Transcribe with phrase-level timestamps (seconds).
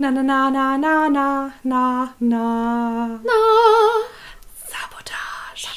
[0.00, 3.20] Na na na na na na na na.
[3.22, 3.38] Na.
[4.66, 5.68] Sabotage.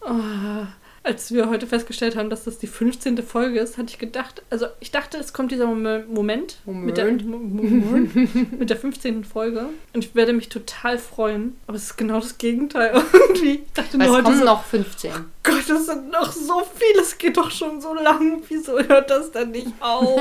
[0.00, 0.66] Oh,
[1.04, 3.22] als wir heute festgestellt haben, dass das die 15.
[3.22, 7.04] Folge ist, hatte ich gedacht, also ich dachte, es kommt dieser Mom- Moment, Mit, der,
[7.04, 7.26] Moment.
[7.28, 9.22] Mo- Moment mit der 15.
[9.24, 13.62] Folge und ich werde mich total freuen, aber es ist genau das Gegenteil irgendwie.
[13.66, 15.10] Ich dachte Weil nur es heute kommen so, noch 15.
[15.44, 19.30] Gott, das sind noch so viele, es geht doch schon so lang, wieso hört das
[19.30, 20.20] denn nicht auf?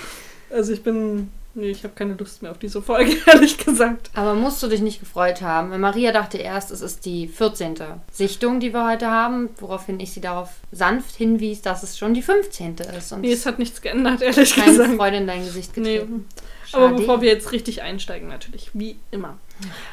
[0.50, 4.10] also ich bin, nee, ich habe keine Lust mehr auf diese Folge, ehrlich gesagt.
[4.14, 5.70] Aber musst du dich nicht gefreut haben.
[5.70, 7.74] Weil Maria dachte erst, es ist die 14.
[8.12, 12.22] Sichtung, die wir heute haben, woraufhin ich sie darauf sanft hinwies, dass es schon die
[12.22, 12.76] 15.
[12.96, 13.12] ist.
[13.12, 14.94] Und Nee, es hat nichts geändert, ehrlich keine gesagt.
[14.96, 16.02] Freude in dein Gesicht Nee.
[16.72, 16.84] Getreten.
[16.84, 17.00] Aber Schade.
[17.00, 19.38] bevor wir jetzt richtig einsteigen, natürlich, wie immer.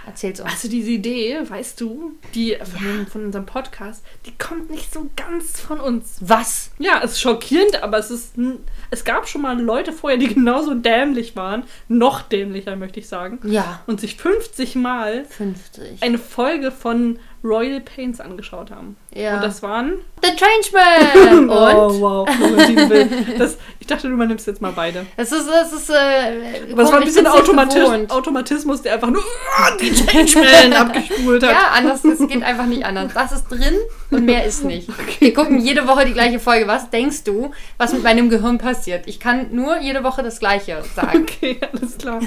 [0.06, 0.50] Erzähl's uns.
[0.50, 5.10] Also diese Idee, weißt du, die von, dem- von unserem Podcast, die kommt nicht so
[5.18, 6.18] ganz von uns.
[6.22, 6.72] Was?
[6.80, 8.36] Ja, es ist schockierend, aber es ist.
[8.92, 13.40] Es gab schon mal Leute vorher, die genauso dämlich waren, noch dämlicher, möchte ich sagen,
[13.44, 13.82] Ja.
[13.88, 16.02] und sich 50 Mal 50.
[16.02, 18.96] eine Folge von Royal Pains angeschaut haben.
[19.14, 19.36] Ja.
[19.36, 19.94] Und das waren.
[20.24, 21.50] The Changeman!
[21.50, 22.02] Oh, Und?
[22.02, 23.10] wow, Florentin Will.
[23.38, 25.06] Das, ich dachte, du übernimmst jetzt mal beide.
[25.16, 28.10] Es ist, es ist, äh, Aber es war ein bisschen Automatis.
[28.10, 29.24] Automatismus, der einfach nur
[29.58, 31.52] "Ah, die Changeman abgespult hat.
[31.52, 33.14] Ja, anders, es geht einfach nicht anders.
[33.14, 33.76] Das ist drin
[34.12, 34.90] und mehr ist nicht.
[35.20, 36.68] Wir gucken jede Woche die gleiche Folge.
[36.68, 39.08] Was denkst du, was mit meinem Gehirn passiert?
[39.08, 41.24] Ich kann nur jede Woche das Gleiche sagen.
[41.24, 42.20] Okay, alles klar.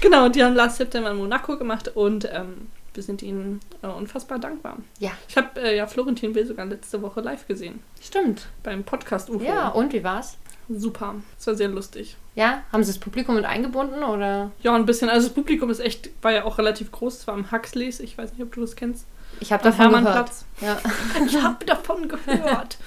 [0.00, 4.38] genau, die haben Last September in Monaco gemacht und ähm, wir sind ihnen äh, unfassbar
[4.38, 4.78] dankbar.
[4.98, 7.80] Ja, Ich habe äh, ja Florentin Will sogar letzte Woche live gesehen.
[8.00, 8.48] stimmt.
[8.62, 9.44] Beim Podcast UFO.
[9.44, 10.36] Ja, und wie war's?
[10.68, 11.16] Super.
[11.38, 12.16] Es war sehr lustig.
[12.34, 14.50] Ja, haben sie das Publikum mit eingebunden oder?
[14.62, 15.10] Ja, ein bisschen.
[15.10, 17.18] Also das Publikum ist echt, war ja auch relativ groß.
[17.18, 18.00] Es war am Huxleys.
[18.00, 19.06] Ich weiß nicht, ob du das kennst.
[19.40, 20.04] Ich habe davon gehört.
[20.04, 20.44] Hermannplatz.
[20.60, 20.78] Ja.
[21.26, 22.78] Ich habe davon gehört.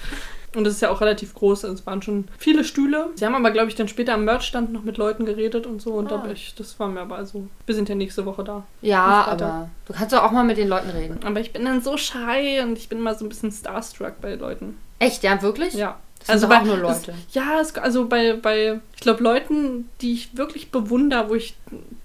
[0.54, 3.10] Und es ist ja auch relativ groß, also es waren schon viele Stühle.
[3.16, 5.92] Sie haben aber, glaube ich, dann später am Merchstand noch mit Leuten geredet und so.
[5.92, 6.22] Und Ah.
[6.24, 8.64] da, ich, das war mir aber also, wir sind ja nächste Woche da.
[8.80, 11.20] Ja, aber du kannst doch auch mal mit den Leuten reden.
[11.24, 14.34] Aber ich bin dann so shy und ich bin immer so ein bisschen starstruck bei
[14.36, 14.78] Leuten.
[14.98, 15.74] Echt, ja, wirklich?
[15.74, 15.98] Ja.
[16.26, 17.12] Das sind bei, auch nur Leute.
[17.28, 21.56] Es, ja, es, also bei, bei ich glaube, Leuten, die ich wirklich bewundere, wo ich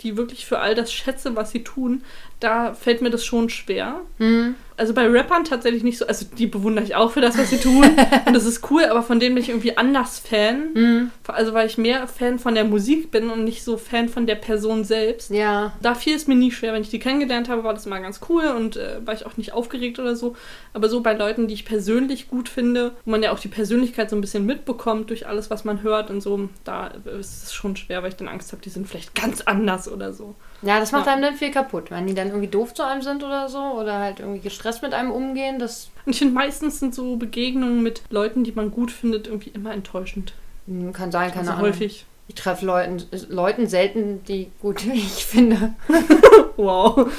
[0.02, 2.04] die wirklich für all das schätze, was sie tun,
[2.40, 4.02] da fällt mir das schon schwer.
[4.20, 4.54] Hm.
[4.78, 7.58] Also bei Rappern tatsächlich nicht so, also die bewundere ich auch für das, was sie
[7.60, 7.84] tun.
[8.26, 10.70] und das ist cool, aber von denen bin ich irgendwie anders Fan.
[10.74, 11.12] Hm.
[11.28, 14.36] Also weil ich mehr Fan von der Musik bin und nicht so Fan von der
[14.36, 15.30] Person selbst.
[15.30, 15.74] Ja.
[15.82, 16.74] Da fiel es mir nie schwer.
[16.74, 19.38] Wenn ich die kennengelernt habe, war das immer ganz cool und äh, war ich auch
[19.38, 20.36] nicht aufgeregt oder so.
[20.74, 24.10] Aber so bei Leuten, die ich persönlich gut finde, wo man ja auch die Persönlichkeit
[24.10, 26.88] so ein bisschen mitbekommt durch alles, was man hört und so, da
[27.20, 30.14] ist es schon schwer, weil ich dann Angst habe, die sind vielleicht ganz anders oder
[30.14, 30.36] so.
[30.64, 31.14] Ja, das macht Ja.
[31.14, 31.92] einem dann viel kaputt.
[31.92, 34.94] Wenn die dann irgendwie doof zu einem sind oder so oder halt irgendwie gestresst mit
[34.94, 38.92] einem umgehen, das Und ich finde, meistens sind so Begegnungen mit Leuten, die man gut
[38.92, 40.34] findet, irgendwie immer enttäuschend.
[40.68, 41.66] hm, kann sein, keine also Ahnung.
[41.68, 42.06] häufig.
[42.30, 45.74] Ich treffe Leuten, Leuten selten, die gut ich finde.
[46.56, 47.12] Wow.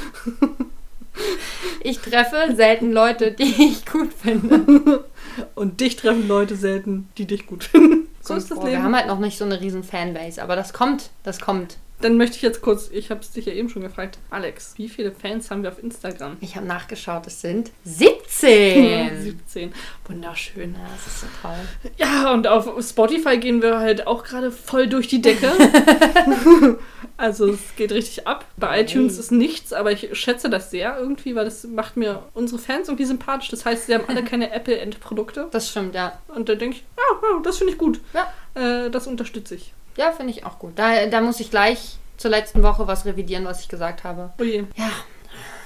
[1.80, 5.04] Ich treffe selten Leute, die ich gut finde.
[5.54, 8.08] Und dich treffen Leute selten, die dich gut finden.
[8.20, 8.84] So ist das Boah, Wir Leben.
[8.84, 11.76] haben halt noch nicht so eine riesen Fanbase, aber das kommt, das kommt.
[12.00, 14.88] Dann möchte ich jetzt kurz, ich habe es dich ja eben schon gefragt, Alex, wie
[14.88, 16.36] viele Fans haben wir auf Instagram?
[16.40, 19.22] Ich habe nachgeschaut, es sind 17.
[19.22, 19.72] 17.
[20.08, 20.74] Wunderschön.
[20.74, 21.56] Ja, das ist so toll.
[21.96, 25.50] Ja, und auf Spotify gehen wir halt auch gerade voll durch die Decke.
[27.16, 28.44] also es geht richtig ab.
[28.56, 32.60] Bei iTunes ist nichts, aber ich schätze das sehr irgendwie, weil das macht mir unsere
[32.60, 33.48] Fans irgendwie sympathisch.
[33.48, 35.48] Das heißt, sie haben alle keine Apple-Endprodukte.
[35.52, 36.18] Das stimmt, ja.
[36.28, 38.00] Und da denke ich, ja, ja, das finde ich gut.
[38.12, 38.86] Ja.
[38.86, 39.72] Äh, das unterstütze ich.
[39.96, 40.72] Ja, finde ich auch gut.
[40.78, 44.32] Da, da muss ich gleich zur letzten Woche was revidieren, was ich gesagt habe.
[44.40, 44.90] Oh je, Ja,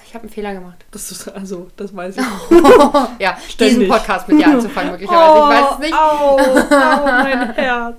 [0.06, 0.87] ich habe einen Fehler gemacht.
[0.91, 2.22] das ist, also, das weiß ich.
[3.19, 3.77] ja, Ständig.
[3.78, 5.38] diesen Podcast mit dir anzufangen, möglicherweise.
[5.38, 5.94] ich weiß es nicht.
[5.94, 7.97] Au, au, mein Herz.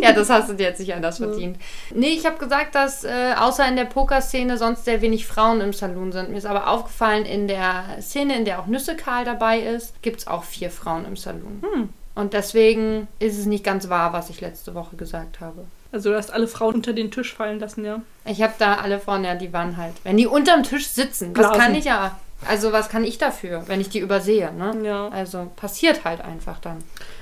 [0.00, 1.58] Ja, das hast du dir jetzt nicht anders verdient.
[1.92, 5.72] Nee, ich habe gesagt, dass äh, außer in der Pokerszene sonst sehr wenig Frauen im
[5.72, 6.30] Saloon sind.
[6.30, 10.26] Mir ist aber aufgefallen, in der Szene, in der auch Nüssekal dabei ist, gibt es
[10.28, 11.60] auch vier Frauen im Saloon.
[11.74, 11.88] Hm.
[12.18, 15.66] Und deswegen ist es nicht ganz wahr, was ich letzte Woche gesagt habe.
[15.92, 18.02] Also, du hast alle Frauen unter den Tisch fallen lassen, ja?
[18.24, 19.94] Ich habe da alle vorne, ja, die waren halt.
[20.02, 21.60] Wenn die unterm Tisch sitzen, was Blasen.
[21.60, 22.18] kann ich ja.
[22.44, 24.76] Also, was kann ich dafür, wenn ich die übersehe, ne?
[24.82, 25.06] Ja.
[25.10, 26.78] Also, passiert halt einfach dann.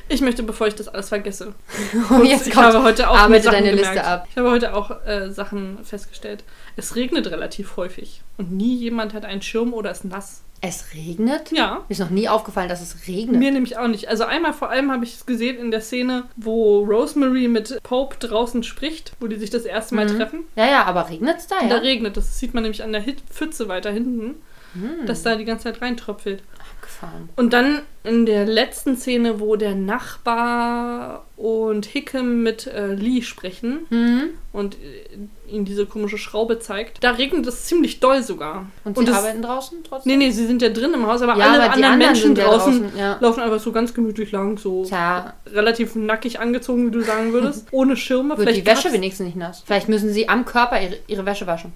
[0.09, 1.53] Ich möchte, bevor ich das alles vergesse.
[2.09, 3.97] Und jetzt ich kommt, habe heute auch arbeite deine gemerkt.
[3.97, 4.27] Liste ab.
[4.31, 6.43] Ich habe heute auch äh, Sachen festgestellt.
[6.77, 8.23] Es regnet relativ häufig.
[8.39, 10.41] Und nie jemand hat einen Schirm oder ist nass.
[10.61, 11.53] Es regnet?
[11.53, 11.77] Ja.
[11.89, 13.39] Mir ist noch nie aufgefallen, dass es regnet.
[13.39, 14.09] Mir nämlich auch nicht.
[14.09, 18.17] Also einmal vor allem habe ich es gesehen in der Szene, wo Rosemary mit Pope
[18.19, 20.17] draußen spricht, wo die sich das erste Mal Mhm.
[20.17, 20.45] treffen.
[20.57, 21.69] Ja, ja, aber regnet es da, ja?
[21.69, 22.27] Da regnet es.
[22.27, 24.37] Das sieht man nämlich an der Pfütze weiter hinten.
[24.75, 25.07] Hm.
[25.07, 26.43] dass da die ganze Zeit reintröpfelt.
[26.87, 27.29] Abgefahren.
[27.37, 33.81] Und dann in der letzten Szene, wo der Nachbar und Hickam mit äh, Lee sprechen
[33.89, 34.29] Hm.
[34.53, 38.67] und äh, ihm diese komische Schraube zeigt, da regnet es ziemlich doll sogar.
[38.85, 40.13] Und sie das- arbeiten draußen trotzdem?
[40.19, 42.35] Nee, nee, sie sind ja drin im Haus, aber Ja, alle aber anderen anderen Menschen
[42.35, 43.17] draußen, draußen, ja.
[43.21, 47.67] laufen einfach so ganz gemütlich lang, so Tja, relativ nackig angezogen, wie du sagen würdest,
[47.73, 48.39] ohne Schirme.
[48.39, 49.63] wird die Wäsche wenigstens nicht nass.
[49.67, 51.73] Vielleicht müssen sie am Körper ihre, ihre Wäsche waschen.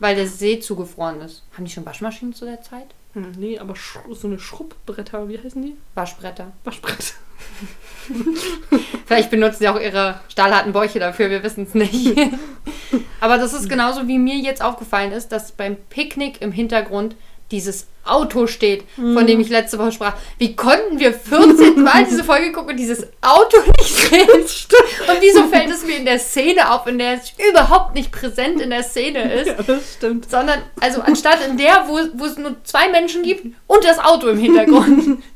[0.00, 1.42] Weil der See zugefroren ist.
[1.54, 2.88] Haben die schon Waschmaschinen zu der Zeit?
[3.14, 3.74] Hm, nee, aber
[4.12, 5.76] so eine Schrubbretter, wie heißen die?
[5.94, 6.52] Waschbretter.
[6.64, 7.14] Waschbretter.
[9.06, 12.16] Vielleicht benutzen sie auch ihre stahlharten Bäuche dafür, wir wissen es nicht.
[13.20, 17.16] Aber das ist genauso, wie mir jetzt aufgefallen ist, dass beim Picknick im Hintergrund
[17.50, 20.14] dieses Auto steht, von dem ich letzte Woche sprach.
[20.38, 24.26] Wie konnten wir 14 Mal diese Folge gucken und dieses Auto nicht sehen?
[24.30, 28.62] Und wieso fällt es mir in der Szene auf, in der es überhaupt nicht präsent
[28.62, 29.48] in der Szene ist?
[29.48, 30.30] Ja, das stimmt.
[30.30, 34.28] Sondern, also anstatt in der, wo, wo es nur zwei Menschen gibt und das Auto
[34.28, 35.22] im Hintergrund.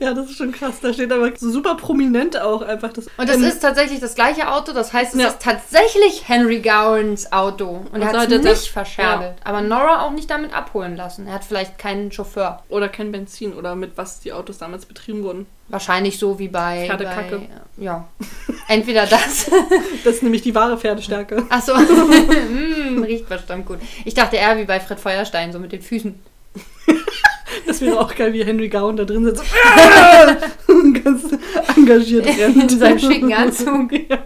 [0.00, 0.80] Ja, das ist schon krass.
[0.82, 3.06] Da steht aber so super prominent auch einfach das.
[3.16, 5.28] Und das Ähm, ist tatsächlich das gleiche Auto, das heißt, es Ja.
[5.28, 7.84] ist tatsächlich Henry Gowans Auto.
[7.92, 9.34] Und er Also hat es er nicht das- verscherbelt.
[9.44, 11.28] Aber Nora auch nicht damit abholen lassen.
[11.28, 12.62] Er hat vielleicht keinen Chauffeur.
[12.68, 15.46] Oder kein Benzin oder mit was die Autos damals betrieben wurden.
[15.68, 16.86] Wahrscheinlich so wie bei.
[16.86, 17.38] Pferdekacke.
[17.38, 18.08] bei ja.
[18.68, 19.50] Entweder das.
[20.04, 21.44] Das ist nämlich die wahre Pferdestärke.
[21.48, 21.74] Achso.
[21.74, 23.78] mm, riecht bestimmt gut.
[24.04, 26.14] Ich dachte eher wie bei Fred Feuerstein, so mit den Füßen.
[27.66, 29.44] Das wäre auch geil, wie Henry Gowan da drin sitzt.
[30.66, 31.22] ganz
[31.76, 32.72] engagiert rennt.
[32.72, 33.92] In seinem schicken Anzug.
[33.92, 34.18] Ja.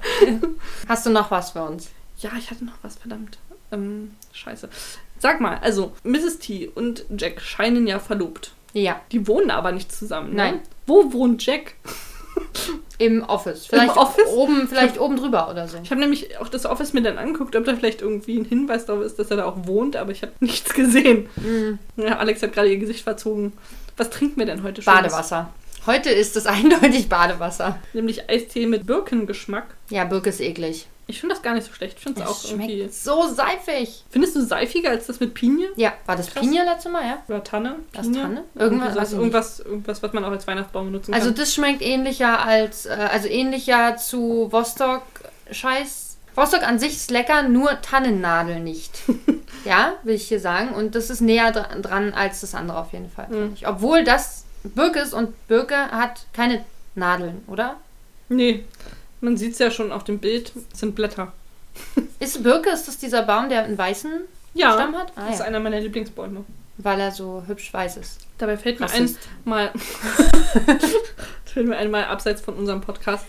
[0.89, 1.91] Hast du noch was für uns?
[2.21, 3.39] ja, ich hatte noch was, verdammt.
[3.71, 4.69] Ähm, scheiße.
[5.19, 6.39] Sag mal, also Mrs.
[6.39, 8.53] T und Jack scheinen ja verlobt.
[8.73, 9.01] Ja.
[9.13, 10.31] Die wohnen aber nicht zusammen.
[10.31, 10.37] Ne?
[10.37, 10.61] Nein.
[10.87, 11.75] Wo wohnt Jack?
[12.99, 13.67] Im Office.
[13.67, 14.29] Vielleicht Office?
[14.29, 15.79] oben, vielleicht oben drüber oder so.
[15.83, 18.87] Ich habe nämlich auch das Office mir dann angeguckt, ob da vielleicht irgendwie ein Hinweis
[18.87, 21.29] darauf ist, dass er da auch wohnt, aber ich habe nichts gesehen.
[21.37, 22.01] Mm.
[22.01, 23.53] Ja, Alex hat gerade ihr Gesicht verzogen.
[23.97, 24.93] Was trinken wir denn heute schon?
[24.93, 25.51] Badewasser.
[25.87, 27.79] Heute ist es eindeutig Badewasser.
[27.93, 29.67] Nämlich Eistee mit Birkengeschmack.
[29.91, 30.87] Ja, Birke ist eklig.
[31.11, 31.97] Ich finde das gar nicht so schlecht.
[31.97, 32.77] Ich finde es auch Es irgendwie.
[32.81, 34.05] schmeckt so seifig.
[34.11, 35.69] Findest du seifiger als das mit Pinie?
[35.77, 36.43] Ja, war das Krass.
[36.43, 37.23] Pinie letzte Mal, ja?
[37.29, 37.77] Oder Tanne?
[37.95, 38.21] Was, Pinie?
[38.23, 38.45] Tanne?
[38.55, 39.13] Irgendwas, nicht.
[39.19, 41.35] irgendwas, irgendwas, was man auch als Weihnachtsbaum benutzen Also kann.
[41.37, 45.03] das schmeckt ähnlicher als, äh, also ähnlicher zu Vostok
[45.51, 46.19] Scheiß.
[46.35, 48.93] Vostok an sich ist lecker, nur Tannennadel nicht.
[49.65, 50.75] ja, will ich hier sagen.
[50.75, 53.29] Und das ist näher dra dran als das andere auf jeden Fall.
[53.29, 53.57] Mhm.
[53.65, 56.65] Obwohl das Birke ist und Birke hat keine
[56.95, 57.77] Nadeln, oder?
[58.29, 58.67] Nee,
[59.21, 60.53] man sieht es ja schon auf dem Bild.
[60.73, 61.33] Es sind Blätter.
[62.21, 64.11] Ist Birke, ist das dieser Baum, der einen weißen
[64.55, 65.13] Ja, Stamm hat?
[65.15, 65.45] Ah, das ist ja.
[65.45, 66.45] einer meiner Lieblingsbäume.
[66.79, 68.21] Weil er so hübsch weiß ist.
[68.39, 69.19] Dabei fällt mir ein, Rassist.
[69.45, 69.71] mal,
[71.45, 73.27] fällt mir ein, mal abseits von unserem Podcast.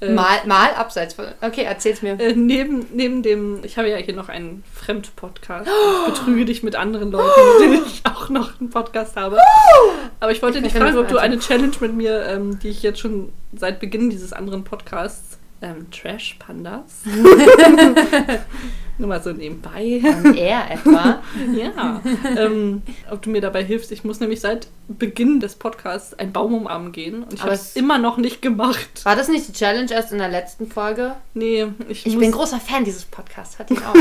[0.00, 1.26] Äh, Mal, mal abseits von.
[1.40, 2.18] Okay, erzähl's mir.
[2.20, 5.68] Äh, neben, neben dem, ich habe ja hier noch einen Fremdpodcast.
[6.08, 9.38] Ich betrüge dich mit anderen Leuten, mit denen ich auch noch einen Podcast habe.
[10.20, 12.82] Aber ich wollte Ich dich fragen, ob du eine Challenge mit mir, ähm, die ich
[12.82, 17.02] jetzt schon seit Beginn dieses anderen Podcasts, ähm, Trash Pandas.
[18.98, 20.00] Nur mal so nebenbei.
[20.02, 21.20] Und er etwa.
[21.54, 22.00] ja.
[22.36, 23.92] ähm, ob du mir dabei hilfst.
[23.92, 27.22] Ich muss nämlich seit Beginn des Podcasts einen Baum umarmen gehen.
[27.22, 29.04] Und ich habe es- immer noch nicht gemacht.
[29.04, 31.14] War das nicht die Challenge erst in der letzten Folge?
[31.34, 33.58] Nee, ich, Ich bin großer Fan dieses Podcasts.
[33.60, 33.94] Hat ihn auch.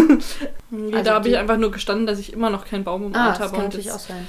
[0.72, 3.06] Nee, Also da habe ich einfach nur gestanden, dass ich immer noch keinen Baum ah,
[3.06, 3.52] umarmt das habe.
[3.52, 4.28] kann und natürlich auch sein.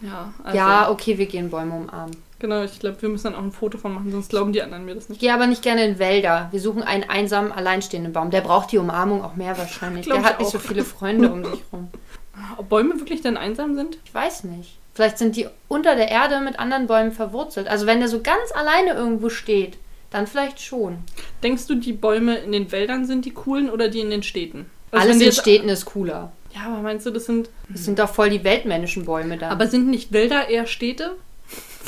[0.00, 2.16] Ja, also, Ja, okay, wir gehen Bäume umarmen.
[2.38, 2.62] Genau.
[2.64, 4.94] Ich glaube, wir müssen dann auch ein Foto von machen, sonst glauben die anderen mir
[4.94, 5.20] das Ich nicht.
[5.20, 6.48] gehe aber nicht gerne in Wälder.
[6.50, 8.30] Wir suchen einen einsamen, alleinstehenden Baum.
[8.30, 10.06] Der braucht die Umarmung auch mehr wahrscheinlich.
[10.06, 11.88] Der ich hat nicht so viele Freunde um sich rum.
[12.58, 13.98] Ob Bäume wirklich dann einsam sind?
[14.04, 14.78] Ich weiß nicht.
[14.94, 17.68] Vielleicht sind die unter der Erde mit anderen Bäumen verwurzelt.
[17.68, 19.76] Also wenn der so ganz alleine irgendwo steht,
[20.10, 20.98] dann vielleicht schon.
[21.42, 24.66] Denkst du, die Bäume in den Wäldern sind die coolen oder die in den Städten?
[24.90, 26.32] Also Alles in jetzt- Städten ist cooler.
[26.54, 27.50] Ja, aber meinst du, das sind.
[27.68, 29.50] Das sind doch voll die weltmännischen Bäume da.
[29.50, 31.16] Aber sind nicht Wälder eher Städte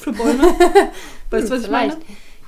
[0.01, 0.43] für Bäume?
[1.31, 1.97] weißt du, was ich meine?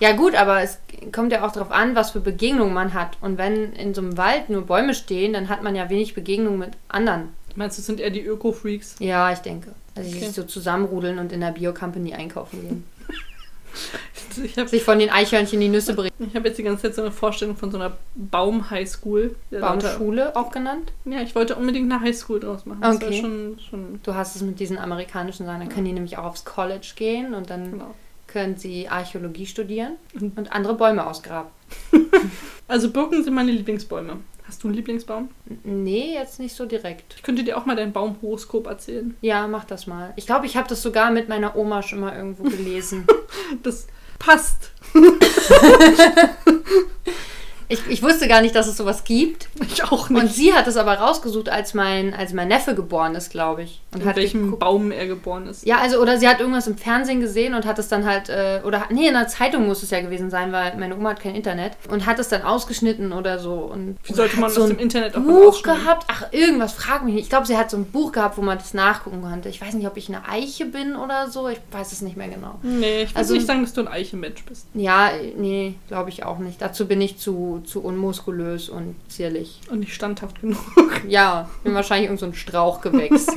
[0.00, 0.78] Ja gut, aber es
[1.12, 3.18] kommt ja auch darauf an, was für Begegnungen man hat.
[3.20, 6.58] Und wenn in so einem Wald nur Bäume stehen, dann hat man ja wenig Begegnung
[6.58, 7.28] mit anderen.
[7.54, 8.96] Meinst du, sind eher die Öko-Freaks?
[9.00, 9.74] Ja, ich denke.
[9.94, 10.26] Also die Okay.
[10.26, 12.84] sich so zusammenrudeln und in der Bio-Company einkaufen gehen.
[14.44, 16.10] Ich habe Sich von den Eichhörnchen die Nüsse bringen.
[16.18, 19.36] ich hab jetzt die ganze Zeit so eine Vorstellung von so einer Baum-Highschool.
[19.50, 20.92] Baumschule auch genannt.
[21.04, 22.80] Ja, ich wollte unbedingt eine Highschool draus machen.
[22.80, 23.20] Das Okay.
[23.20, 25.60] schon, schon Du hast es mit diesen amerikanischen Sachen.
[25.60, 27.94] Dann können die nämlich auch aufs College gehen und dann genau.
[28.26, 30.32] können sie Archäologie studieren Mhm.
[30.36, 31.50] und andere Bäume ausgraben.
[32.68, 34.18] Also Birken sind meine Lieblingsbäume.
[34.46, 35.28] Hast du einen Lieblingsbaum?
[35.64, 37.14] Nee, jetzt nicht so direkt.
[37.16, 39.16] Ich könnte dir auch mal dein Baumhoroskop erzählen.
[39.22, 40.12] Ja, mach das mal.
[40.14, 43.06] Ich glaube, ich habe das sogar mit meiner Oma schon mal irgendwo gelesen.
[43.64, 43.88] Das
[44.20, 44.70] passt.
[47.70, 49.48] Ich, ich wusste gar nicht, dass es sowas gibt.
[49.62, 50.20] Ich auch nicht.
[50.22, 53.80] Und sie hat es aber rausgesucht, als mein, als mein Neffe geboren ist, glaube ich.
[53.94, 55.64] Und in hat welchem geguckt- Baum er geboren ist.
[55.64, 58.60] Ja, also, oder sie hat irgendwas im Fernsehen gesehen und hat es dann halt, äh,
[58.64, 61.34] oder, nee, in der Zeitung muss es ja gewesen sein, weil meine Oma hat kein
[61.34, 61.72] Internet.
[61.88, 63.52] Und hat es dann ausgeschnitten oder so.
[63.54, 66.06] Und Wie sollte man so ein dem Internet auch Buch gehabt?
[66.08, 67.24] Ach, irgendwas, frag mich nicht.
[67.24, 69.48] Ich glaube, sie hat so ein Buch gehabt, wo man das nachgucken konnte.
[69.48, 71.48] Ich weiß nicht, ob ich eine Eiche bin oder so.
[71.48, 72.58] Ich weiß es nicht mehr genau.
[72.62, 74.66] Nee, ich will Also- nicht sagen, dass du ein Eichenmensch bist.
[74.74, 76.60] Ja, nee, glaube ich auch nicht.
[76.60, 79.60] Dazu bin ich zu, zu unmuskulös und zierlich.
[79.70, 80.58] Und nicht standhaft genug.
[81.08, 83.26] Ja, bin wahrscheinlich irgend so ein Strauchgewächs.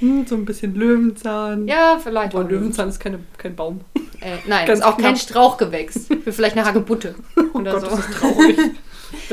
[0.00, 1.66] Hm, so ein bisschen Löwenzahn.
[1.68, 2.52] ja, vielleicht Aber auch nicht.
[2.58, 3.80] Löwenzahn ist keine, kein Baum.
[4.20, 5.18] Äh, nein, Ganz ist auch kein knapp.
[5.18, 6.06] Strauchgewächs.
[6.24, 7.14] Für vielleicht eine Hagebutte
[7.54, 7.86] Oh oder Gott, so.
[7.96, 8.58] das ist traurig.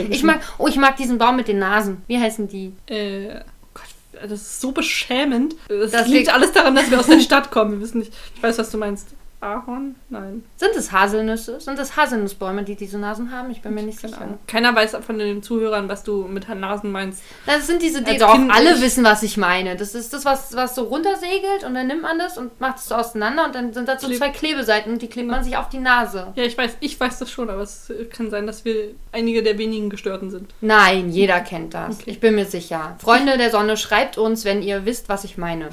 [0.09, 2.01] Ich mag, oh, ich mag diesen Baum mit den Nasen.
[2.07, 2.73] Wie heißen die?
[2.87, 5.55] Äh, oh Gott, das ist so beschämend.
[5.67, 7.71] Das, Das liegt liegt- alles daran, dass wir aus der Stadt kommen.
[7.73, 8.13] Wir wissen nicht.
[8.35, 9.07] Ich weiß, was du meinst.
[9.41, 9.95] Ahorn?
[10.09, 10.43] Nein.
[10.57, 11.61] Sind es Haselnüsse?
[11.61, 13.49] Sind es Haselnussbäume, die diese Nasen haben?
[13.51, 14.23] Ich bin mir nicht Keine sicher.
[14.25, 14.39] Ahnung.
[14.47, 17.23] Keiner weiß von den Zuhörern, was du mit Nasen meinst.
[17.45, 18.81] Das sind diese, die Als doch Kind alle nicht.
[18.81, 19.77] wissen, was ich meine.
[19.77, 22.87] Das ist das, was, was so runtersegelt und dann nimmt man das und macht es
[22.87, 25.55] so auseinander und dann sind da so Kleb- zwei Klebeseiten und die klebt man sich
[25.55, 26.33] auf die Nase.
[26.35, 29.57] Ja, ich weiß, ich weiß das schon, aber es kann sein, dass wir einige der
[29.57, 30.53] wenigen Gestörten sind.
[30.59, 31.99] Nein, jeder kennt das.
[32.01, 32.11] Okay.
[32.11, 32.97] Ich bin mir sicher.
[32.99, 35.69] Freunde der Sonne, schreibt uns, wenn ihr wisst, was ich meine.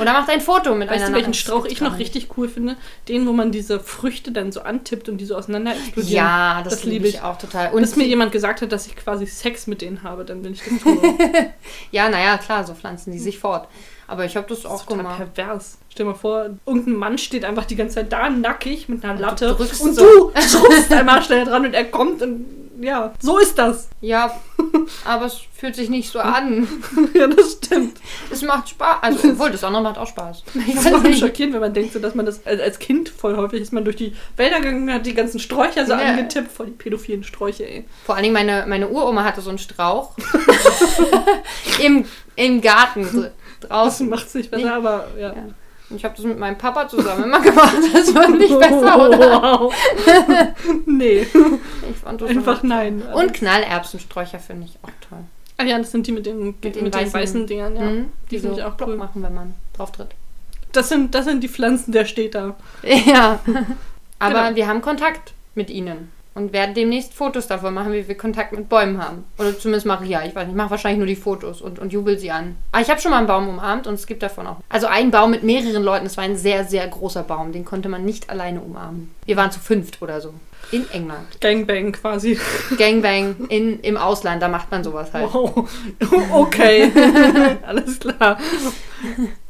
[0.00, 2.76] Oder macht ein Foto mit Weißt du, welchen Strauch ich noch richtig cool finde?
[3.08, 6.16] Den, wo man diese Früchte dann so antippt und die so auseinander explodieren.
[6.16, 7.72] Ja, das, Das liebe ich auch total.
[7.72, 10.52] Und Bis mir jemand gesagt hat, dass ich quasi Sex mit denen habe, dann will
[10.52, 10.98] ich das tun.
[11.90, 13.68] ja, naja, klar, so pflanzen die sich fort.
[14.08, 15.34] Aber ich habe das Das auch ist total gemacht.
[15.34, 15.78] pervers.
[15.90, 19.14] Stell dir mal vor, irgendein Mann steht einfach die ganze Zeit da, nackig, mit einer
[19.14, 19.54] Und du Latte.
[19.54, 20.30] drückst und so.
[20.34, 22.44] du schubst einmal schnell dran und er kommt und
[22.78, 23.88] ja, so ist das.
[24.02, 24.38] Ja,
[25.06, 26.68] aber es fühlt sich nicht so an.
[27.14, 27.96] ja, das stimmt.
[28.30, 28.98] Es macht Spaß.
[29.00, 30.42] Also, obwohl, das andere macht auch Spaß.
[30.68, 31.20] Ich Das weiß ist nicht.
[31.20, 33.84] schockierend, wenn man denkt, so, dass man das als, als Kind voll häufig ist man
[33.84, 36.00] durch die Wälder gegangen, hat die ganzen Sträucher so Ja.
[36.00, 37.86] angetippt, voll die pädophilen Sträuche, ey.
[38.04, 40.10] Vor allen Dingen meine, meine Uroma hatte so einen Strauch
[41.82, 42.04] im,
[42.36, 43.26] im Garten so
[43.60, 44.08] draußen.
[44.08, 44.70] macht es nicht besser, Nee.
[44.70, 45.28] aber ja.
[45.34, 45.42] Ja.
[45.88, 47.76] Und ich habe das mit meinem Papa zusammen immer gemacht.
[47.92, 49.18] Das wird nicht besser, oder?
[49.42, 49.74] Wow.
[50.86, 53.02] nee, Ich fand das einfach nein.
[53.14, 55.20] Und Knallerbsensträucher finde ich auch toll.
[55.58, 57.82] Ah ja, das sind die mit den, mit den den, weißen- weißen, Dingern, ja.
[57.82, 58.06] Mhm.
[58.30, 58.96] Die finde ich auch cool.
[58.96, 60.08] machen, wenn man drauf tritt.
[60.72, 62.56] Das sind, das sind die Pflanzen der Städter.
[62.82, 63.38] Ja.
[64.18, 64.56] Aber Genau.
[64.56, 66.10] wir haben Kontakt mit ihnen.
[66.36, 69.24] Und werden demnächst Fotos davon machen, wie wir Kontakt mit Bäumen haben.
[69.38, 70.22] Oder zumindest Maria.
[70.26, 72.56] Ich weiß nicht, ich mache wahrscheinlich nur die Fotos und, und jubel sie an.
[72.72, 74.58] Aber ich habe schon mal einen Baum umarmt und es gibt davon auch.
[74.68, 76.04] Also einen Baum mit mehreren Leuten.
[76.04, 77.52] Es war ein sehr, sehr großer Baum.
[77.52, 79.10] Den konnte man nicht alleine umarmen.
[79.24, 80.34] Wir waren zu fünft oder so.
[80.72, 81.40] In England.
[81.40, 82.38] Gangbang quasi.
[82.76, 85.32] Gangbang in, im Ausland, da macht man sowas halt.
[85.32, 85.66] Wow.
[86.32, 86.92] Okay.
[87.66, 88.36] Alles klar.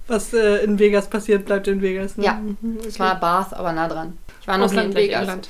[0.06, 2.16] Was äh, in Vegas passiert, bleibt in Vegas.
[2.16, 2.26] Ne?
[2.26, 2.34] Ja.
[2.34, 2.98] Mhm, Es okay.
[3.00, 4.16] war Bath, aber nah dran.
[4.40, 5.20] Ich war noch nie in Ausland Vegas.
[5.22, 5.48] England.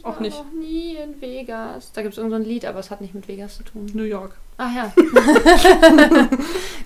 [0.00, 0.34] Ich Auch war nicht.
[0.38, 1.92] noch nie in Vegas.
[1.92, 3.84] Da gibt es irgendein so ein Lied, aber es hat nicht mit Vegas zu tun.
[3.92, 4.34] New York.
[4.56, 4.90] Ach ja.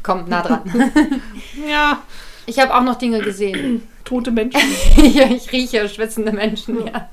[0.02, 0.62] Komm, nah dran.
[1.68, 2.02] Ja,
[2.46, 3.86] Ich habe auch noch Dinge gesehen.
[4.04, 4.60] tote Menschen.
[4.96, 7.08] Ja, ich rieche schwitzende Menschen, ja.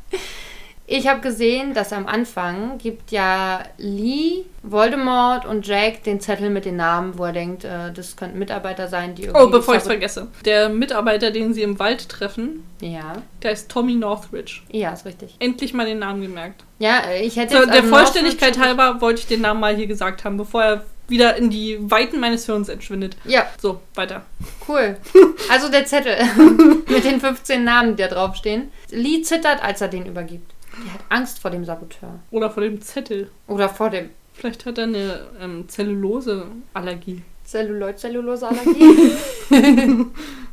[0.93, 6.65] Ich habe gesehen, dass am Anfang gibt ja Lee, Voldemort und Jack den Zettel mit
[6.65, 9.41] den Namen, wo er denkt, äh, das könnten Mitarbeiter sein, die irgendwie...
[9.41, 10.27] Oh, bevor ich es vergesse.
[10.43, 14.63] Der Mitarbeiter, den sie im Wald treffen, Ja, der ist Tommy Northridge.
[14.69, 15.35] ja, ist richtig.
[15.39, 16.65] Endlich mal den Namen gemerkt.
[16.79, 17.73] Ja, ich hätte So, jetzt...
[17.73, 21.49] der Vollständigkeit halber wollte ich den Namen mal hier gesagt haben, bevor er wieder in
[21.49, 23.15] die Weiten meines Hirns entschwindet.
[23.23, 24.23] Ja, So, weiter.
[24.67, 24.97] cool.
[25.49, 26.17] Also der Zettel
[26.89, 28.71] mit den 15 Namen, die da draufstehen.
[28.89, 30.50] Lee zittert, als er den übergibt.
[30.85, 32.19] Er hat Angst vor dem Saboteur.
[32.31, 33.29] Oder vor dem Zettel.
[33.47, 37.21] Oder vor dem Vielleicht hat er eine ähm, Zellulose-Allergie.
[37.43, 39.11] Zelluloid-Zellulose-Allergie.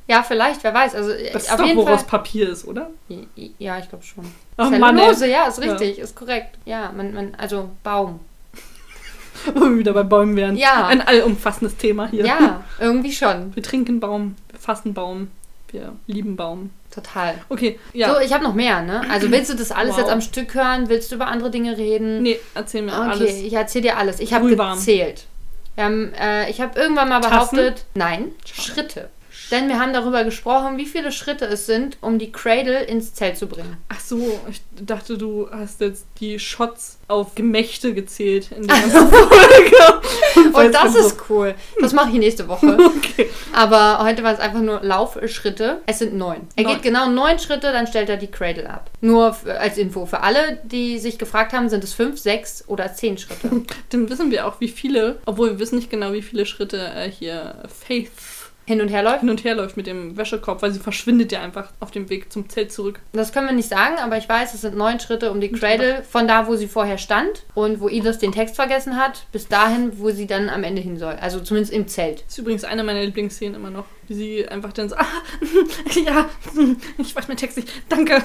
[0.08, 0.94] ja, vielleicht, wer weiß.
[0.94, 2.18] Also Das ist auf doch, jeden woraus Fall.
[2.18, 2.90] Papier ist, oder?
[3.58, 4.24] Ja, ich glaube schon.
[4.56, 5.32] Ach Mann, Zellulose, ey.
[5.32, 6.58] ja, ist richtig, ist korrekt.
[6.64, 8.20] Ja, man, man, also Baum.
[9.54, 10.56] Wo wir wieder bei Bäumen wären.
[10.56, 10.88] Ja.
[10.88, 12.26] Ein allumfassendes Thema hier.
[12.26, 13.54] Ja, irgendwie schon.
[13.54, 15.28] Wir trinken Baum, wir fassen Baum,
[15.70, 16.70] wir lieben Baum.
[17.02, 17.34] Total.
[17.48, 18.12] Okay, ja.
[18.12, 19.02] So, ich habe noch mehr, ne?
[19.10, 19.98] Also willst du das alles Wow.
[20.00, 20.88] jetzt am Stück hören?
[20.88, 22.22] Willst du über andere Dinge reden?
[22.22, 23.30] nee, erzähl mir Okay, alles.
[23.34, 24.18] ich erzähle dir alles.
[24.20, 25.24] Ich habe gezählt.
[25.76, 27.56] Haben, äh, ich habe irgendwann mal Tassen?
[27.56, 29.10] behauptet, nein, Schritte.
[29.50, 33.36] Denn wir haben darüber gesprochen, wie viele Schritte es sind, um die Cradle ins Zelt
[33.36, 33.76] zu bringen.
[33.88, 39.08] Ach so, ich dachte, du hast jetzt die Shots auf Gemächte gezählt in der ganzen
[39.10, 40.00] Folge.
[40.52, 41.54] Und das so, ist cool.
[41.80, 42.76] Das mache ich nächste Woche.
[42.98, 43.28] Okay.
[43.52, 45.82] Aber heute war es einfach nur Laufschritte.
[45.86, 46.48] Es sind neun.
[46.56, 46.74] Er Neun.
[46.74, 48.90] geht genau neun Schritte, dann stellt er die Cradle ab.
[49.00, 50.06] Nur als Info.
[50.06, 53.62] Für alle, die sich gefragt haben, sind es fünf, sechs oder zehn Schritte.
[53.90, 57.10] Dann wissen wir auch, wie viele, obwohl wir wissen nicht genau, wie viele Schritte äh,
[57.10, 58.10] hier Faith
[58.68, 59.20] hin und her läuft.
[59.20, 62.30] hin und her läuft mit dem Wäschekorb, weil sie verschwindet ja einfach auf dem Weg
[62.32, 63.00] zum Zelt zurück.
[63.12, 66.04] Das können wir nicht sagen, aber ich weiß, es sind neun Schritte um die Cradle,
[66.08, 69.98] von da, wo sie vorher stand und wo Edith den Text vergessen hat, bis dahin,
[69.98, 71.14] wo sie dann am Ende hin soll.
[71.20, 72.20] Also zumindest im Zelt.
[72.26, 75.06] Das ist übrigens eine meiner Lieblingsszenen immer noch, wie sie einfach dann so, ah,
[76.06, 76.28] ja,
[76.98, 78.22] ich weiß meinen Text nicht, danke.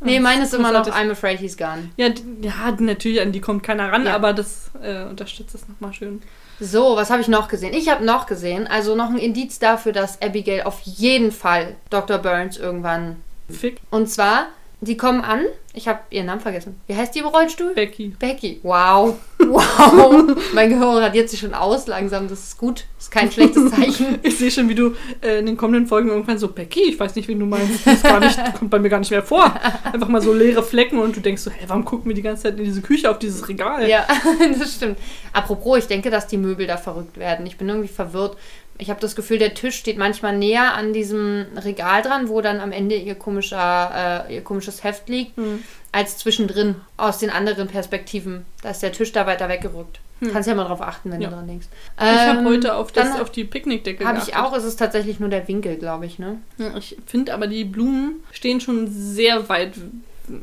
[0.00, 0.86] Nee, meine ist immer noch.
[0.88, 1.90] I'm afraid he's gone.
[1.96, 2.08] Ja,
[2.42, 4.14] ja, natürlich, an die kommt keiner ran, Ja.
[4.14, 6.20] aber das äh, unterstützt es nochmal schön.
[6.60, 7.72] So, was habe ich noch gesehen?
[7.72, 12.18] Ich habe noch gesehen, also noch ein Indiz dafür, dass Abigail auf jeden Fall Dr.
[12.18, 13.22] Burns irgendwann.
[13.48, 14.48] Fick, Und zwar,
[14.80, 15.40] die kommen an.
[15.74, 16.80] Ich habe ihren Namen vergessen.
[16.86, 17.74] Wie heißt die im Rollstuhl?
[17.74, 18.14] Becky.
[18.18, 18.60] Becky.
[18.62, 19.16] Wow.
[19.38, 20.36] Wow.
[20.52, 22.28] mein Gehör radiert sich schon aus langsam.
[22.28, 22.84] Das ist gut.
[22.96, 24.18] Das ist kein schlechtes Zeichen.
[24.22, 27.14] Ich sehe schon, wie du äh, in den kommenden Folgen irgendwann so, Becky, ich weiß
[27.14, 29.54] nicht, wen du meinst, das nicht, kommt bei mir gar nicht mehr vor.
[29.84, 32.44] Einfach mal so leere Flecken und du denkst so, hä, warum gucken wir die ganze
[32.44, 33.88] Zeit in diese Küche auf dieses Regal?
[33.88, 34.06] Ja,
[34.58, 34.98] das stimmt.
[35.32, 37.46] Apropos, ich denke, dass die Möbel da verrückt werden.
[37.46, 38.36] Ich bin irgendwie verwirrt.
[38.80, 42.60] Ich habe das Gefühl, der Tisch steht manchmal näher an diesem Regal dran, wo dann
[42.60, 45.64] am Ende ihr, komischer, äh, ihr komisches Heft liegt, Hm.
[45.90, 48.44] als zwischendrin aus den anderen Perspektiven.
[48.62, 50.00] Da ist der Tisch da weiter weggerückt.
[50.32, 51.22] Kannst ja mal drauf achten, wenn Hm.
[51.22, 51.28] Ja.
[51.30, 51.66] du dran denkst.
[51.96, 54.52] Ich habe Ähm, heute auf, das, auf die Picknickdecke Habe ich auch.
[54.56, 56.38] Es ist tatsächlich nur der Winkel, glaube ich, ne?
[56.76, 59.72] Ich finde aber, die Blumen stehen schon sehr weit.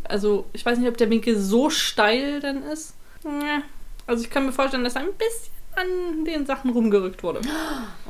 [0.05, 2.93] Also, ich weiß nicht, ob der Winkel so steil dann ist.
[4.07, 7.41] Also, ich kann mir vorstellen, dass ein bisschen an den Sachen rumgerückt wurde.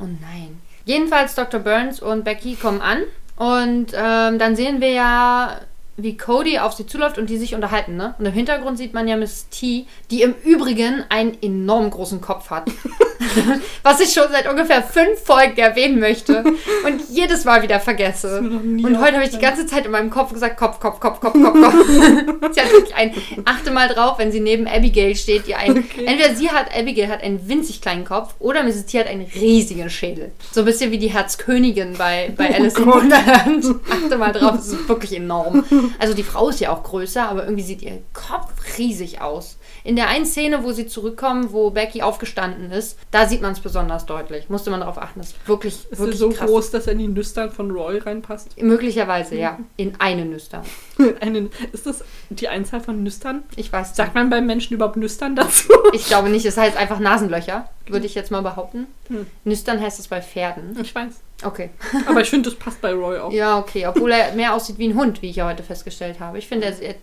[0.00, 0.60] Oh nein.
[0.84, 1.60] Jedenfalls Dr.
[1.60, 3.02] Burns und Becky kommen an
[3.36, 5.60] und ähm, dann sehen wir ja,
[5.96, 8.14] wie Cody auf sie zuläuft und die sich unterhalten, ne?
[8.18, 12.50] Und im Hintergrund sieht man ja Miss T, die im Übrigen einen enorm großen Kopf
[12.50, 12.70] hat.
[13.82, 16.42] Was ich schon seit ungefähr fünf Folgen erwähnen möchte
[16.84, 18.38] und jedes Mal wieder vergesse.
[18.40, 21.34] Und heute habe ich die ganze Zeit in meinem Kopf gesagt, Kopf, Kopf, Kopf, Kopf,
[21.34, 21.74] Kopf, Kopf.
[22.52, 26.06] sie hat wirklich ein, achte mal drauf, wenn sie neben Abigail steht, die ein, Okay.
[26.06, 28.86] entweder sie hat, Abigail hat einen winzig kleinen Kopf oder Mrs.
[28.86, 30.32] T hat einen riesigen Schädel.
[30.52, 33.02] So ein bisschen wie die Herzkönigin bei, bei Alice im Gott.
[33.02, 33.64] Wunderland.
[33.90, 35.64] Achte mal drauf, es ist wirklich enorm.
[35.98, 39.58] Also die Frau ist ja auch größer, aber irgendwie sieht ihr Kopf riesig aus.
[39.86, 43.60] In der einen Szene, wo sie zurückkommen, wo Becky aufgestanden ist, da sieht man es
[43.60, 44.48] besonders deutlich.
[44.48, 45.20] Musste man darauf achten.
[45.20, 46.50] Das ist wirklich, Ist wirklich so krass.
[46.50, 48.60] groß, dass er in die Nüstern von Roy reinpasst?
[48.60, 49.60] Möglicherweise, ja.
[49.76, 50.64] In eine Nüster.
[51.20, 53.44] Eine, ist das die Einzahl von Nüstern?
[53.54, 53.96] Ich weiß nicht.
[53.96, 55.72] Sagt man beim Menschen überhaupt Nüstern dazu?
[55.92, 56.44] Ich glaube nicht.
[56.46, 58.88] Es heißt einfach Nasenlöcher, würde ich jetzt mal behaupten.
[59.08, 59.26] Hm.
[59.44, 60.76] Nüstern heißt es bei Pferden.
[60.82, 61.20] Ich weiß.
[61.44, 61.70] Okay.
[62.06, 63.30] Aber ich finde, das passt bei Roy auch.
[63.32, 63.86] Ja, okay.
[63.86, 66.38] Obwohl er mehr aussieht wie ein Hund, wie ich ja heute festgestellt habe.
[66.38, 66.94] Ich finde, er-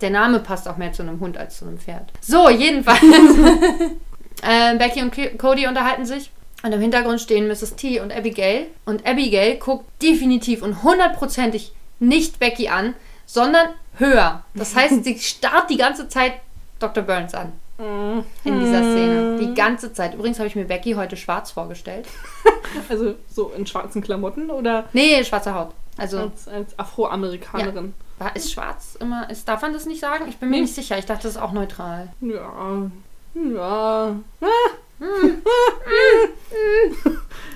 [0.00, 2.10] der Name passt auch mehr zu einem Hund als zu einem Pferd.
[2.20, 3.02] So, jedenfalls.
[4.42, 6.30] äh, Becky und Cody unterhalten sich.
[6.62, 7.74] Und im Hintergrund stehen Mrs.
[7.76, 8.66] T und Abigail.
[8.84, 12.94] Und Abigail guckt definitiv und hundertprozentig nicht Becky an,
[13.26, 14.44] sondern höher.
[14.54, 16.34] Das heißt, sie starrt die ganze Zeit
[16.78, 17.02] Dr.
[17.02, 17.52] Burns an.
[17.78, 18.24] Mhm.
[18.44, 19.38] In dieser Szene.
[19.40, 20.14] Die ganze Zeit.
[20.14, 22.06] Übrigens habe ich mir Becky heute schwarz vorgestellt.
[22.88, 25.72] Also so in schwarzen Klamotten oder Nee, schwarze Haut.
[25.98, 27.92] Also als, als Afroamerikanerin?
[28.18, 29.28] war, ist schwarz immer.
[29.28, 30.24] Ist, darf man das nicht sagen?
[30.28, 30.62] Ich bin mir Nee.
[30.62, 30.96] nicht sicher.
[30.96, 32.08] Ich dachte, das ist auch neutral.
[32.22, 32.90] Ja.
[33.34, 34.16] Ja.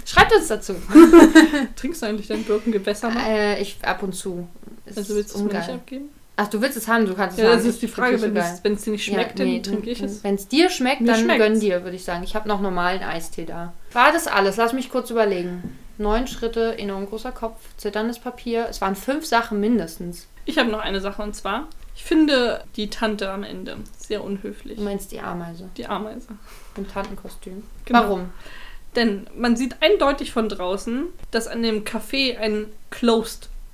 [0.04, 0.74] Schreibt uns dazu.
[1.76, 3.26] Trinkst du eigentlich dein Birkengewässer mal?
[3.26, 4.46] Äh, ich ab und zu.
[4.84, 6.08] Es Also willst ist du es mir nicht abgeben?
[6.38, 7.56] Ach, du willst es haben, du kannst es Ja, haben.
[7.58, 8.36] das ist die Frage, wenn
[8.74, 10.22] es dir nicht schmeckt, dann trinke ich es.
[10.22, 11.42] Wenn es dir schmeckt, Mir dann schmeckt's.
[11.42, 12.22] gönn dir, würde ich sagen.
[12.24, 13.72] Ich habe noch normalen Eistee da.
[13.92, 14.56] War das alles?
[14.56, 15.78] Lass mich kurz überlegen.
[15.98, 18.66] Neun Schritte, enorm großer Kopf, zitterndes Papier.
[18.68, 20.26] Es waren fünf Sachen mindestens.
[20.44, 24.76] Ich habe noch eine Sache und zwar, ich finde die Tante am Ende sehr unhöflich.
[24.76, 26.28] Du meinst die Ameise Die Ameise.
[26.76, 27.62] im Tantenkostüm.
[27.86, 28.00] Genau.
[28.02, 28.30] Warum?
[28.94, 32.66] Denn man sieht eindeutig von draußen, dass an dem Café ein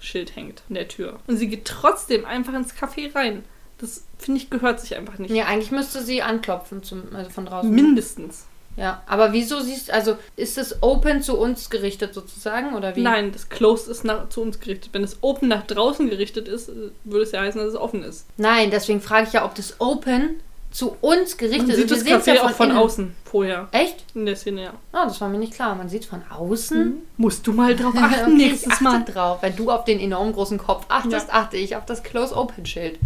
[0.02, 1.18] Closed-Schild hängt an der Tür.
[1.26, 3.44] Und sie geht trotzdem einfach ins Café rein.
[3.78, 5.34] Das, finde ich, gehört sich einfach nicht.
[5.34, 7.70] Ja, eigentlich müsste sie anklopfen, zum, also von draußen.
[7.70, 8.46] Mindestens.
[8.76, 13.02] Ja, aber wieso siehst also ist es open zu uns gerichtet sozusagen oder wie?
[13.02, 14.90] Nein, das Closed ist nach, zu uns gerichtet.
[14.94, 18.02] Wenn es Open nach draußen gerichtet ist, äh, würde es ja heißen, dass es offen
[18.02, 18.26] ist.
[18.38, 20.36] Nein, deswegen frage ich ja, ob das open
[20.72, 22.06] zu uns Man gerichtet sieht ist.
[22.06, 22.78] das Café ja auch von innen.
[22.78, 23.68] außen vorher.
[23.72, 24.04] Echt?
[24.14, 24.72] In der Szene, ja.
[24.92, 25.74] Ah, das war mir nicht klar.
[25.74, 26.96] Man sieht von außen.
[27.16, 29.04] Musst du mal drauf achten Okay, nächstes ich achte Mal.
[29.04, 29.38] drauf.
[29.42, 32.98] Wenn du auf den enorm großen Kopf achtest, achte ich auf das Close-Open-Schild.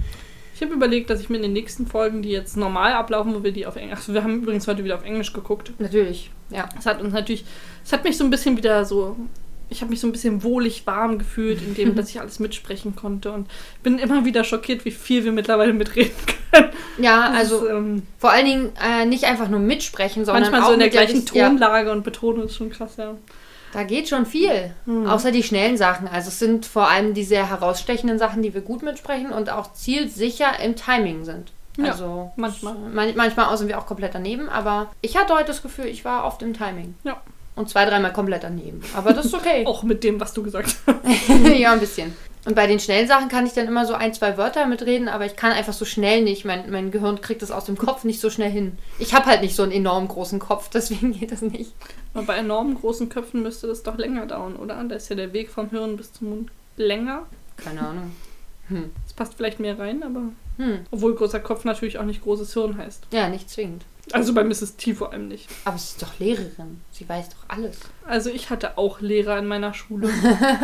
[0.54, 3.42] Ich habe überlegt, dass ich mir in den nächsten Folgen, die jetzt normal ablaufen, wo
[3.42, 3.98] wir die auf Englisch.
[3.98, 5.72] Achso, wir haben übrigens heute wieder auf Englisch geguckt.
[5.78, 6.66] Natürlich, ja.
[6.78, 7.44] Es hat uns natürlich.
[7.84, 9.16] Es hat mich so ein bisschen wieder so.
[9.68, 13.32] Ich habe mich so ein bisschen wohlig warm gefühlt, indem dass ich alles mitsprechen konnte.
[13.32, 13.48] Und
[13.82, 16.12] bin immer wieder schockiert, wie viel wir mittlerweile mitreden
[16.52, 16.70] können.
[16.98, 20.62] Ja, Das also ist, ähm, vor allen Dingen äh, nicht einfach nur mitsprechen, sondern manchmal
[20.62, 21.48] auch so in der gleichen richtig- ja.
[21.48, 23.14] Tonlage und Betonung ist schon krass, ja.
[23.72, 24.74] Da geht schon viel.
[24.86, 25.06] Hm.
[25.06, 26.08] Außer die schnellen Sachen.
[26.08, 29.72] Also es sind vor allem die sehr herausstechenden Sachen, die wir gut mitsprechen und auch
[29.74, 31.52] zielsicher im Timing sind.
[31.76, 32.74] Ja, also manchmal.
[32.74, 36.24] Man, manchmal sind wir auch komplett daneben, aber ich hatte heute das Gefühl, ich war
[36.24, 36.94] oft im Timing.
[37.04, 37.20] Ja.
[37.56, 38.82] Und zwei, dreimal komplett daneben.
[38.94, 39.64] Aber das ist okay.
[39.66, 41.28] Auch mit dem, was du gesagt hast.
[41.58, 42.14] ja, ein bisschen.
[42.46, 45.26] Und bei den schnellen Sachen kann ich dann immer so ein, zwei Wörter mitreden, aber
[45.26, 46.44] ich kann einfach so schnell nicht.
[46.44, 48.78] Mein, mein Gehirn kriegt das aus dem Kopf nicht so schnell hin.
[49.00, 51.72] Ich habe halt nicht so einen enorm großen Kopf, deswegen geht das nicht.
[52.14, 54.82] Aber bei enorm großen Köpfen müsste das doch länger dauern, oder?
[54.84, 57.26] Da ist ja der Weg vom Hirn bis zum Mund länger.
[57.56, 58.12] Keine Ahnung.
[58.68, 58.92] Hm.
[59.04, 60.22] Das passt vielleicht mehr rein, aber.
[60.58, 60.80] Hm.
[60.92, 63.08] Obwohl großer Kopf natürlich auch nicht großes Hirn heißt.
[63.12, 63.84] Ja, nicht zwingend.
[64.12, 64.76] Also bei Mrs.
[64.76, 65.48] T vor allem nicht.
[65.64, 66.80] Aber sie ist doch Lehrerin.
[66.92, 67.78] Sie weiß doch alles.
[68.06, 70.08] Also ich hatte auch Lehrer in meiner Schule.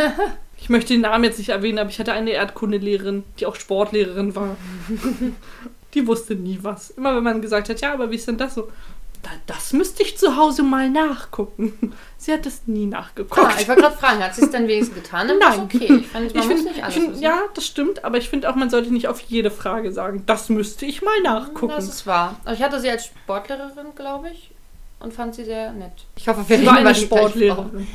[0.56, 4.36] ich möchte den Namen jetzt nicht erwähnen, aber ich hatte eine Erdkundelehrerin, die auch Sportlehrerin
[4.36, 4.56] war.
[5.94, 6.90] die wusste nie was.
[6.90, 8.68] Immer wenn man gesagt hat, ja, aber wie ist denn das so?
[9.22, 11.94] Da, das müsste ich zu Hause mal nachgucken.
[12.18, 13.38] Sie hat es nie nachgeguckt.
[13.38, 15.28] Ah, ich wollte gerade fragen, hat sie es dann wenigstens getan?
[15.28, 15.60] Dann Nein.
[15.60, 15.96] okay.
[16.00, 18.54] Ich fand, man Ich find, nicht alles find, ja, das stimmt, aber ich finde auch,
[18.54, 21.72] man sollte nicht auf jede Frage sagen, das müsste ich mal nachgucken.
[21.74, 22.36] Das ist wahr.
[22.52, 24.50] Ich hatte sie als Sportlehrerin, glaube ich.
[25.00, 25.92] Und fand sie sehr nett.
[26.14, 26.94] Ich hoffe, wir Sie war eine.
[26.94, 27.88] Sportlehrerin.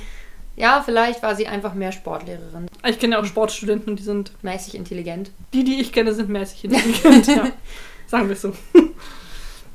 [0.57, 2.67] Ja, vielleicht war sie einfach mehr Sportlehrerin.
[2.85, 5.31] Ich kenne ja auch Sportstudenten die sind, Mäßig intelligent.
[5.53, 7.27] die, die ich kenne, sind mäßig intelligent.
[7.35, 7.51] ja.
[8.07, 8.53] Sagen wir es so.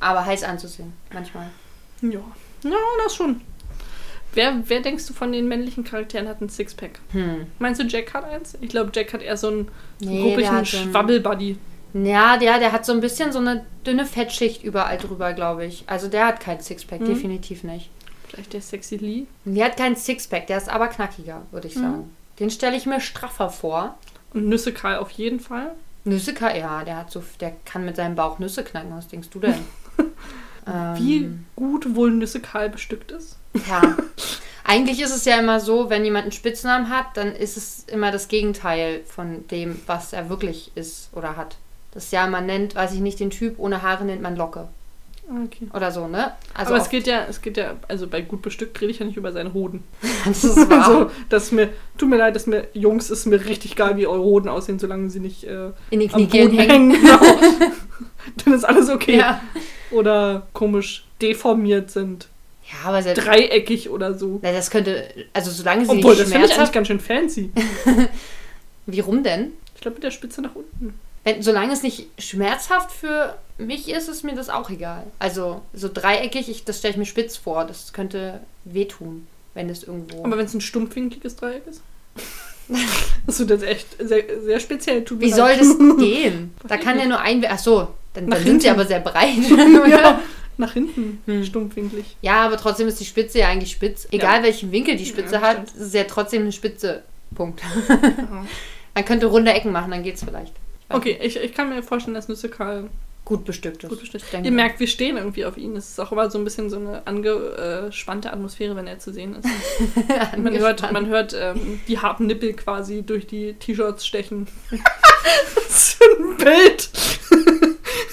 [0.02, 0.92] Aber heiß anzusehen.
[1.12, 1.46] Manchmal.
[2.02, 2.20] Ja.
[2.64, 3.40] Ja, das schon.
[4.34, 6.98] Wer, wer denkst du von den männlichen Charakteren hat ein Sixpack?
[7.12, 7.46] Hm.
[7.58, 8.56] Meinst du, Jack hat eins?
[8.60, 9.68] Ich glaube, Jack hat eher so einen
[10.00, 11.58] Nee, ruppigen so Schwabbelbuddy.
[11.94, 15.84] Ja, der, der hat so ein bisschen so eine dünne Fettschicht überall drüber, glaube ich.
[15.86, 17.06] Also der hat kein Sixpack, Mhm.
[17.06, 17.90] definitiv nicht.
[18.28, 19.24] Vielleicht der Sexy Lee.
[19.44, 21.80] Der hat kein Sixpack, der ist aber knackiger, würde ich Mhm.
[21.82, 22.16] sagen.
[22.40, 23.98] Den stelle ich mir straffer vor.
[24.32, 25.72] Und Nüsse Karl auf jeden Fall.
[26.04, 28.96] Nüsse kann, ja, der hat so, der kann mit seinem Bauch Nüsse knacken.
[28.96, 29.54] Was denkst du denn?
[30.66, 33.36] ähm, Wie gut wohl Nüsse Karl bestückt ist.
[33.68, 33.96] Ja.
[34.64, 38.12] Eigentlich ist es ja immer so, wenn jemand einen Spitznamen hat, dann ist es immer
[38.12, 41.56] das Gegenteil von dem, was er wirklich ist oder hat.
[41.92, 44.68] Das ist ja, man nennt, weiß ich nicht, den Typ ohne Haare nennt man Locke.
[45.28, 45.68] Okay.
[45.72, 46.32] Oder so, ne?
[46.52, 49.06] Also Aber es geht ja, es geht ja, also bei gut bestückt rede ich ja
[49.06, 49.84] nicht über seine Hoden.
[50.24, 50.86] das ist wahr.
[50.86, 54.06] Also, das ist mir, tut mir leid, dass mir, Jungs, ist mir richtig geil, wie
[54.06, 56.90] eure Hoden aussehen, solange sie nicht äh, in den am Kniekehlen hängen.
[56.90, 57.06] hängen.
[58.34, 58.44] Genau.
[58.44, 59.18] Dann ist alles okay.
[59.18, 59.40] Ja.
[59.92, 62.28] Oder komisch deformiert sind.
[62.64, 64.40] ja, aber selbst, Dreieckig oder so.
[64.42, 67.50] Na, das könnte, also solange sie Obwohl, nicht das finde ich eigentlich ganz schön fancy.
[68.86, 69.52] Wie rum denn?
[69.74, 70.98] Ich glaube, mit der Spitze nach unten.
[71.24, 75.04] Wenn, solange es nicht schmerzhaft für mich ist, ist mir das auch egal.
[75.18, 77.64] Also so dreieckig, ich, das stelle ich mir spitz vor.
[77.64, 80.24] Das könnte wehtun, wenn es irgendwo...
[80.24, 81.82] Aber wenn es ein stumpfwinkliges Dreieck ist?
[83.26, 85.04] Das wird jetzt echt sehr, sehr speziell.
[85.04, 86.54] Tut Wie soll das gehen?
[86.66, 87.44] Da kann ja nur ein...
[87.46, 89.36] Ach so, dann, dann sind sie aber sehr breit.
[89.88, 90.20] ja,
[90.58, 91.20] nach hinten.
[91.26, 91.44] Hm.
[91.44, 92.16] Stumpfwinklig.
[92.20, 94.06] ja, aber trotzdem ist die Spitze ja eigentlich spitz.
[94.10, 95.68] Egal welchen Winkel die Spitze Ja, hat, stimmt.
[95.80, 97.02] ist es ja trotzdem eine Spitze.
[97.34, 97.62] Punkt.
[97.88, 97.98] Ja.
[98.94, 100.52] Man könnte runde Ecken machen, dann geht's vielleicht.
[100.90, 102.90] Ich Okay, ich, ich kann mir vorstellen, dass Nüsse Karl.
[103.24, 103.88] Gut bestückt ist.
[103.88, 104.02] gut.
[104.02, 104.46] Ich denke.
[104.48, 105.76] Ihr merkt, wir stehen irgendwie auf ihn.
[105.76, 109.36] Es ist auch immer so ein bisschen so eine angespannte Atmosphäre, wenn er zu sehen
[109.36, 109.48] ist.
[110.36, 114.48] Man hört, man hört ähm, die harten Nippel quasi durch die T-Shirts stechen.
[115.54, 116.90] Was für ein Bild!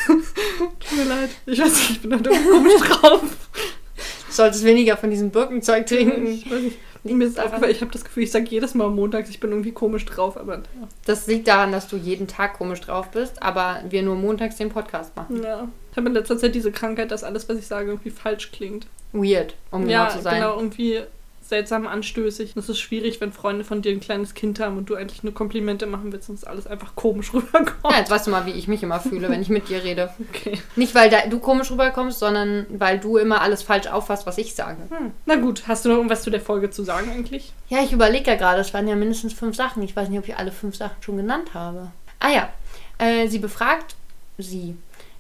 [0.10, 1.30] Tut mir leid.
[1.46, 3.22] Ich weiß nicht, ich bin da irgendwie komisch drauf.
[4.28, 6.28] Du solltest weniger von diesem Birkenzeug trinken.
[6.28, 6.78] Ich weiß nicht.
[7.04, 9.72] Mir ist aufgefallen, ich habe das Gefühl, ich sage jedes Mal montags, ich bin irgendwie
[9.72, 10.62] komisch drauf, aber ja.
[11.06, 14.70] Das liegt daran, dass du jeden Tag komisch drauf bist, aber wir nur montags den
[14.70, 15.42] Podcast machen.
[15.42, 15.70] ja.
[15.92, 18.86] Ich habe in letzter Zeit diese Krankheit, dass alles, was ich sage, irgendwie falsch klingt.
[19.14, 20.36] Weird, um ja, genau zu sein.
[20.36, 21.02] genau, irgendwie
[21.50, 22.56] seltsam anstößig.
[22.56, 25.34] Es ist schwierig, wenn Freunde von dir ein kleines Kind haben und du eigentlich nur
[25.34, 27.76] Komplimente machen willst und es alles einfach komisch rüberkommt.
[27.84, 30.10] Ja, jetzt weißt du mal, wie ich mich immer fühle, wenn ich mit dir rede.
[30.30, 30.60] Okay.
[30.76, 34.78] Nicht, weil du komisch rüberkommst, sondern weil du immer alles falsch auffasst, was ich sage.
[34.90, 35.12] Hm.
[35.26, 37.52] Na gut, hast du noch irgendwas zu der Folge zu sagen eigentlich?
[37.68, 39.82] Ja, ich überlege ja gerade, es waren ja mindestens fünf Sachen.
[39.82, 41.92] Ich weiß nicht, ob ich alle fünf Sachen schon genannt habe.
[42.20, 42.50] Ah ja,
[43.00, 43.96] äh, sie befragt
[44.38, 44.76] sie.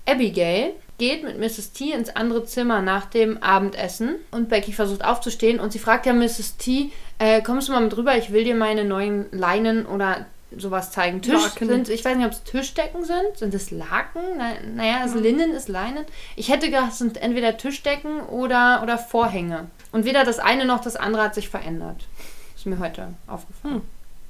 [0.06, 1.71] Abigail geht mit Mrs.
[1.71, 6.13] T ins andere Zimmer nach dem Abendessen und Becky versucht aufzustehen und sie fragt ja
[6.13, 6.57] Mrs.
[6.57, 10.91] T, äh, kommst du mal mit rüber, ich will dir meine neuen Leinen oder sowas
[10.91, 11.21] zeigen.
[11.21, 11.67] Tisch Laken.
[11.67, 13.35] sind, ich weiß nicht, ob es Tischdecken sind.
[13.35, 14.21] Sind es Laken?
[14.38, 15.19] Na, naja, also.
[15.19, 16.05] Linnen ist Leinen.
[16.35, 19.67] Ich hätte gedacht, es sind entweder Tischdecken oder, oder Vorhänge.
[19.91, 22.07] Und weder das eine noch das andere hat sich verändert.
[22.55, 23.75] Ist mir heute aufgefallen.
[23.75, 23.81] Hm.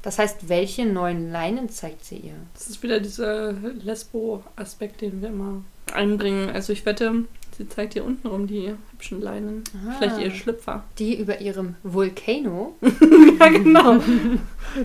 [0.01, 2.35] Das heißt, welche neuen Leinen zeigt sie ihr?
[2.53, 5.61] Das ist wieder dieser Lesbo-Aspekt, den wir immer
[5.93, 6.49] einbringen.
[6.49, 7.25] Also ich wette,
[7.57, 9.63] sie zeigt dir unten rum die hübschen Leinen.
[9.73, 9.95] Ah.
[9.97, 10.83] Vielleicht ihr Schlüpfer.
[10.97, 12.75] Die über ihrem Volcano.
[13.39, 13.99] ja, genau.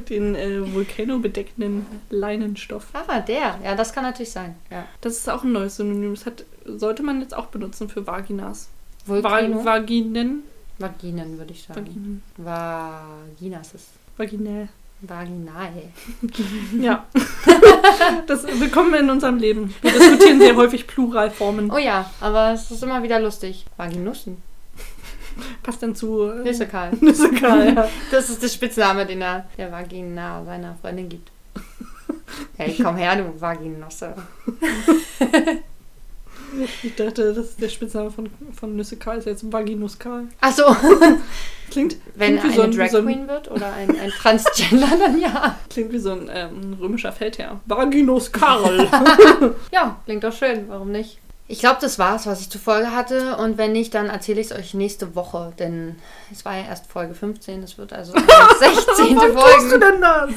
[0.08, 2.88] Den äh, Vulcano-bedeckenden Leinenstoff.
[2.92, 3.58] Ah, der.
[3.62, 4.56] Ja, das kann natürlich sein.
[4.70, 4.86] Ja.
[5.00, 6.14] Das ist auch ein neues Synonym.
[6.14, 8.68] Das hat, sollte man jetzt auch benutzen für Vaginas.
[9.06, 9.58] Volcano.
[9.58, 10.42] Va Vaginen.
[10.78, 11.80] Vaginen, würde ich sagen.
[11.80, 12.22] Vaginen.
[12.36, 14.68] Vaginas ist Vaginell.
[15.08, 15.72] Vaginal.
[16.80, 17.06] Ja.
[18.26, 19.74] das willkommen in unserem Leben.
[19.82, 21.70] Wir diskutieren sehr häufig Pluralformen.
[21.70, 23.66] Oh ja, aber es ist immer wieder lustig.
[23.76, 24.42] Vaginussen.
[25.62, 26.92] Passt dann zu äh, Nüssekal.
[27.00, 27.88] Nüssekal, ja.
[28.10, 31.30] Das ist der Spitzname, den er der Vagina seiner Freundin gibt.
[32.56, 34.14] Hey, komm her, du Vaginosse.
[36.82, 40.24] Ich dachte, das ist der Spitzname von, von Nüssekal, ist jetzt Vaginuskal.
[40.40, 40.74] Achso,
[41.70, 44.10] Klingt, wenn klingt wie eine so ein, Drag wie so Queen wird oder ein, ein
[44.10, 45.56] Transgender, dann ja.
[45.70, 47.60] Klingt wie so ein ähm, römischer Feldherr.
[47.66, 48.88] Vaginuskal.
[49.72, 51.18] Ja, klingt doch schön, warum nicht?
[51.46, 53.36] Ich glaube, das war's, was ich zur Folge hatte.
[53.36, 55.52] Und wenn nicht, dann erzähle ich es euch nächste Woche.
[55.58, 55.96] Denn
[56.32, 57.62] es war ja erst Folge 15.
[57.62, 59.16] Es wird also eine 16.
[59.16, 59.78] Warum tust du Folge.
[59.78, 60.30] denn das?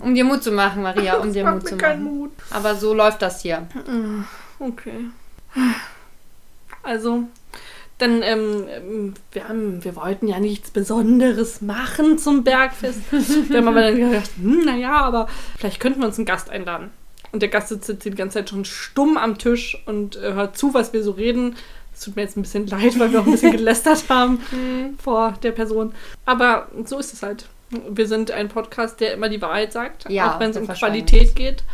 [0.00, 2.18] Um dir Mut zu machen, Maria, um Das dir Mut zu keinen machen.
[2.18, 2.30] Mut.
[2.50, 3.68] Aber so läuft das hier.
[4.58, 5.06] Okay.
[6.82, 7.24] Also,
[7.98, 13.00] dann, ähm, ähm, wir, haben, wir wollten ja nichts Besonderes machen zum Bergfest.
[13.10, 16.90] Wir haben aber dann gedacht, hm, naja, aber vielleicht könnten wir uns einen Gast einladen.
[17.32, 20.56] Und der Gast sitzt jetzt die ganze Zeit schon stumm am Tisch und äh, hört
[20.56, 21.56] zu, was wir so reden.
[21.92, 24.40] Es tut mir jetzt ein bisschen leid, weil wir auch ein bisschen gelästert haben
[25.02, 25.92] vor der Person.
[26.24, 27.46] Aber so ist es halt.
[27.90, 30.68] Wir sind ein Podcast, der immer die Wahrheit sagt, Ja, auch wenn es um.
[30.68, 31.64] Qualität geht,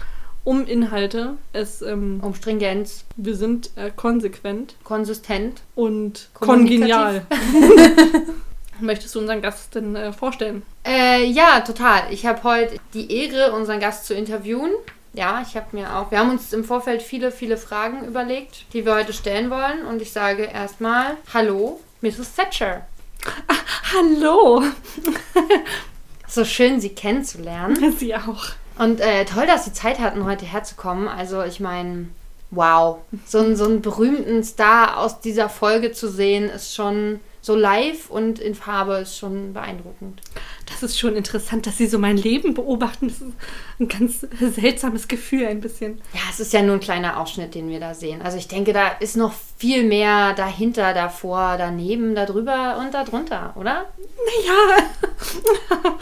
[0.45, 1.37] um Inhalte.
[1.53, 5.63] Es, ähm, Um Stringenz, wir sind äh, konsequent konsistent.
[5.75, 7.27] und kongenial.
[8.81, 10.63] Möchtest du unseren Gast denn äh, vorstellen?
[10.87, 12.03] Äh, ja, total.
[12.11, 14.71] Ich habe heute die Ehre, unseren Gast zu interviewen.
[15.13, 16.11] Ja, ich habe mir auch.
[16.11, 19.87] Wir haben uns im Vorfeld viele, viele Fragen überlegt, die wir heute stellen wollen.
[19.89, 22.35] Und ich sage erstmal: Hallo, Mrs.
[22.35, 22.87] Thatcher.
[23.95, 24.63] Hallo!
[26.27, 27.93] So schön, Sie kennenzulernen.
[27.99, 28.47] Sie auch.
[28.79, 31.07] Und äh, toll, dass Sie Zeit hatten, heute herzukommen.
[31.09, 32.09] Also, ich meine,
[32.51, 32.99] wow.
[33.27, 38.09] So, einen- so einen berühmten Star aus dieser Folge zu sehen, ist schon so live
[38.09, 40.23] und in Farbe, ist schon beeindruckend.
[40.71, 43.09] Das ist schon interessant, dass Sie so mein Leben beobachten.
[43.09, 43.27] Das ist
[43.79, 46.01] ein ganz seltsames Gefühl, ein bisschen.
[46.15, 48.23] Ja, es ist ja nur ein kleiner Ausschnitt, den wir da sehen.
[48.23, 53.85] Also ich denke, da ist noch viel mehr dahinter, davor, daneben, darüber und darunter, oder?
[54.47, 55.91] Naja.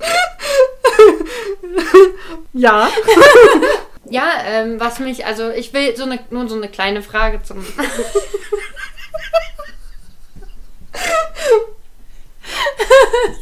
[2.52, 2.88] ja.
[4.08, 7.66] Ja, ähm, was mich, also ich will so eine, nur so eine kleine Frage zum.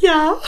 [0.01, 0.39] Ja.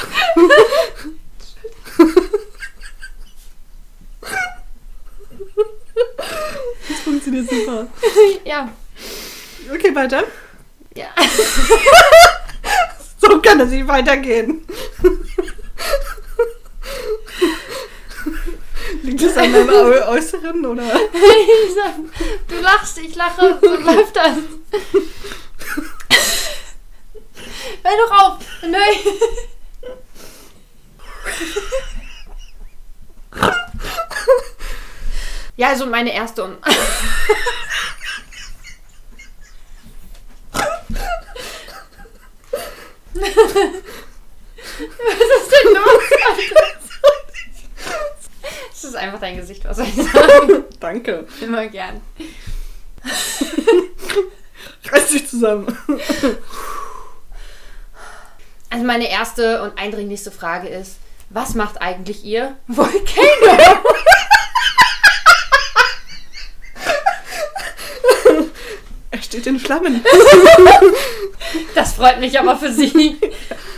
[6.88, 7.88] Das funktioniert super.
[8.46, 8.70] ja.
[9.72, 10.24] Okay, weiter.
[10.96, 11.08] Ja.
[13.20, 14.66] So kann es nicht weitergehen.
[19.08, 20.84] Liegt das an meinem Äu- Äußeren oder?
[20.84, 21.94] Sag,
[22.50, 24.34] du lachst, ich lache, so läuft das.
[27.84, 28.40] Hör doch auf!
[28.64, 28.98] Nein!
[35.56, 36.58] Ja, also meine erste und.
[43.14, 43.24] Was
[45.44, 46.04] ist denn los?
[48.80, 50.66] Das ist einfach dein Gesicht, was soll ich sagen?
[50.80, 51.26] Danke.
[51.42, 52.00] Immer gern.
[54.92, 55.76] Reiß dich zusammen.
[58.70, 60.98] Also meine erste und eindringlichste Frage ist,
[61.32, 63.02] was macht eigentlich ihr Volcano?
[69.10, 70.04] Er steht in Flammen.
[71.74, 73.18] Das freut mich aber für Sie.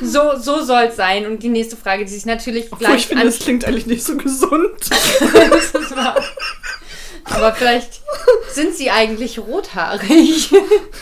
[0.02, 1.26] So, so soll es sein.
[1.26, 3.28] Und die nächste Frage, die sich natürlich Obwohl ich gleich finde, an...
[3.28, 4.72] das klingt eigentlich nicht so gesund.
[4.90, 6.16] Das ist wahr.
[7.26, 8.02] Aber vielleicht
[8.52, 10.52] sind Sie eigentlich rothaarig.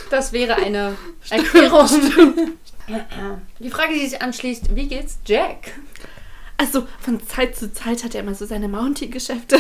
[0.10, 0.96] Das wäre eine
[1.30, 1.88] Erklärung.
[3.60, 5.74] Die Frage, die sich anschließt, wie geht's Jack?
[6.58, 9.58] Also von Zeit zu Zeit hat er immer so seine Mounty-Geschäfte.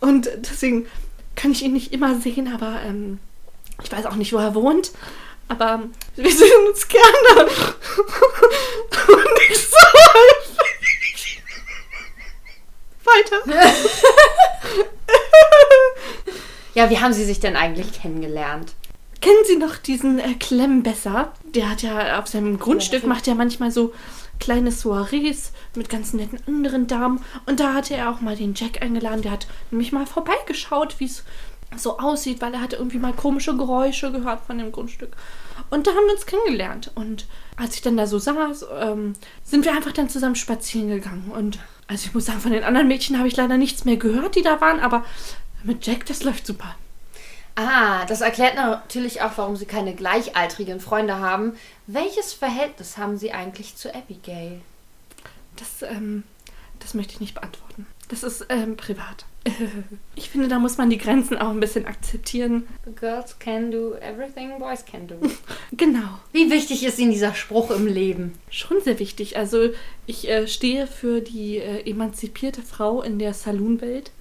[0.00, 0.86] Und deswegen
[1.36, 3.18] kann ich ihn nicht immer sehen, aber ähm,
[3.82, 4.92] ich weiß auch nicht, wo er wohnt.
[5.48, 5.84] Aber
[6.16, 7.50] wir sehen uns gerne.
[9.08, 9.76] Und nicht so
[10.14, 11.42] häufig.
[13.04, 13.40] Weiter.
[16.74, 18.74] Ja, wie haben Sie sich denn eigentlich kennengelernt?
[19.20, 21.32] Kennen Sie noch diesen äh, Klemmbesser?
[21.44, 23.16] Der hat ja auf seinem Grundstück, natürlich.
[23.16, 23.94] macht ja manchmal so
[24.40, 27.24] kleine Soirees mit ganz netten anderen Damen.
[27.46, 29.22] Und da hatte er auch mal den Jack eingeladen.
[29.22, 31.24] Der hat nämlich mal vorbeigeschaut, wie es
[31.80, 35.16] so aussieht, weil er hatte irgendwie mal komische Geräusche gehört von dem Grundstück.
[35.70, 36.90] Und da haben wir uns kennengelernt.
[36.94, 41.30] Und als ich dann da so saß, ähm, sind wir einfach dann zusammen spazieren gegangen.
[41.34, 44.36] Und also ich muss sagen, von den anderen Mädchen habe ich leider nichts mehr gehört,
[44.36, 44.80] die da waren.
[44.80, 45.04] Aber
[45.62, 46.74] mit Jack, das läuft super.
[47.56, 51.56] Ah, das erklärt natürlich auch, warum Sie keine gleichaltrigen Freunde haben.
[51.86, 54.60] Welches Verhältnis haben Sie eigentlich zu Abigail?
[55.56, 56.24] Das, ähm,
[56.80, 57.86] das möchte ich nicht beantworten.
[58.08, 59.26] Das ist ähm, privat.
[60.16, 62.66] Ich finde, da muss man die Grenzen auch ein bisschen akzeptieren.
[62.98, 65.16] Girls can do everything boys can do.
[65.72, 66.20] Genau.
[66.32, 68.32] Wie wichtig ist Ihnen dieser Spruch im Leben?
[68.48, 69.36] Schon sehr wichtig.
[69.36, 69.70] Also
[70.06, 74.12] ich äh, stehe für die äh, emanzipierte Frau in der Saloonwelt.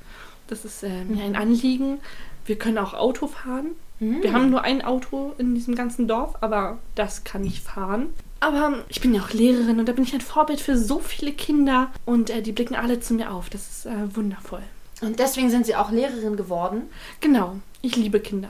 [0.47, 1.99] Das ist äh, mir ein Anliegen.
[2.45, 3.71] Wir können auch Auto fahren.
[3.99, 8.07] Wir haben nur ein Auto in diesem ganzen Dorf, aber das kann ich fahren.
[8.43, 11.31] Aber ich bin ja auch Lehrerin und da bin ich ein Vorbild für so viele
[11.31, 13.49] Kinder und äh, die blicken alle zu mir auf.
[13.49, 14.63] Das ist äh, wundervoll.
[14.99, 16.83] Und deswegen sind Sie auch Lehrerin geworden?
[17.21, 18.49] Genau, ich liebe Kinder.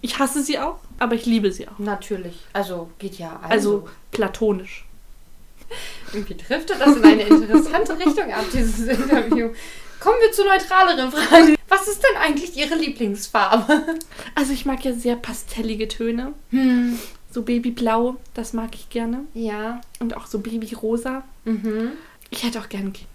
[0.00, 1.78] Ich hasse sie auch, aber ich liebe sie auch.
[1.78, 2.34] Natürlich.
[2.52, 4.84] Also geht ja Also platonisch.
[6.12, 9.50] Irgendwie driftet das in eine interessante Richtung ab, dieses Interview.
[10.00, 11.56] Kommen wir zu neutraleren Fragen.
[11.68, 13.96] Was ist denn eigentlich Ihre Lieblingsfarbe?
[14.34, 16.32] Also ich mag ja sehr pastellige Töne.
[16.50, 16.98] Hm.
[17.32, 19.20] So Babyblau, das mag ich gerne.
[19.34, 19.80] Ja.
[20.00, 21.24] Und auch so Babyrosa.
[21.44, 21.92] Mhm.
[22.30, 23.08] Ich hätte auch gern ein Kind.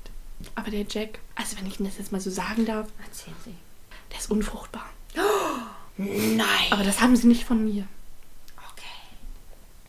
[0.56, 3.54] Aber der Jack, also wenn ich das jetzt mal so sagen darf, Erzählen Sie.
[4.12, 4.86] der ist unfruchtbar.
[5.98, 6.46] Nein.
[6.72, 7.86] Aber das haben sie nicht von mir.
[8.74, 8.86] Okay.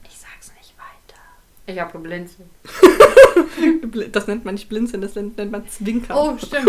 [0.05, 1.21] Ich sag's nicht weiter.
[1.67, 2.49] Ich habe geblinzelt.
[4.13, 6.17] Das nennt man nicht blinzeln, das nennt, nennt man Zwinkern.
[6.17, 6.69] Oh, stimmt.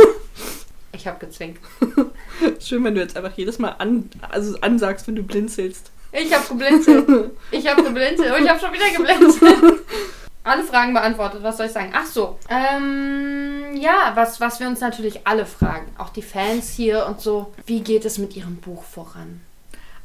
[0.91, 1.59] Ich habe gezwinkt.
[2.59, 5.91] Schön, wenn du jetzt einfach jedes Mal an, also ansagst, wenn du blinzelst.
[6.11, 7.07] Ich habe geblinzelt.
[7.51, 8.33] Ich habe geblinzelt.
[8.35, 9.79] Und ich habe schon wieder geblinzelt.
[10.43, 11.43] Alle Fragen beantwortet.
[11.43, 11.91] Was soll ich sagen?
[11.95, 12.39] Ach so.
[12.49, 15.93] Ähm, ja, was, was wir uns natürlich alle fragen.
[15.97, 17.53] Auch die Fans hier und so.
[17.65, 19.41] Wie geht es mit ihrem Buch voran?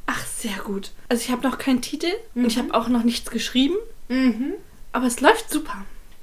[0.05, 0.91] Ach, sehr gut.
[1.09, 2.63] Also ich habe noch keinen Titel und ich Mhm.
[2.63, 3.75] habe auch noch nichts geschrieben,
[4.07, 4.53] Mhm.
[4.91, 5.73] aber es läuft super.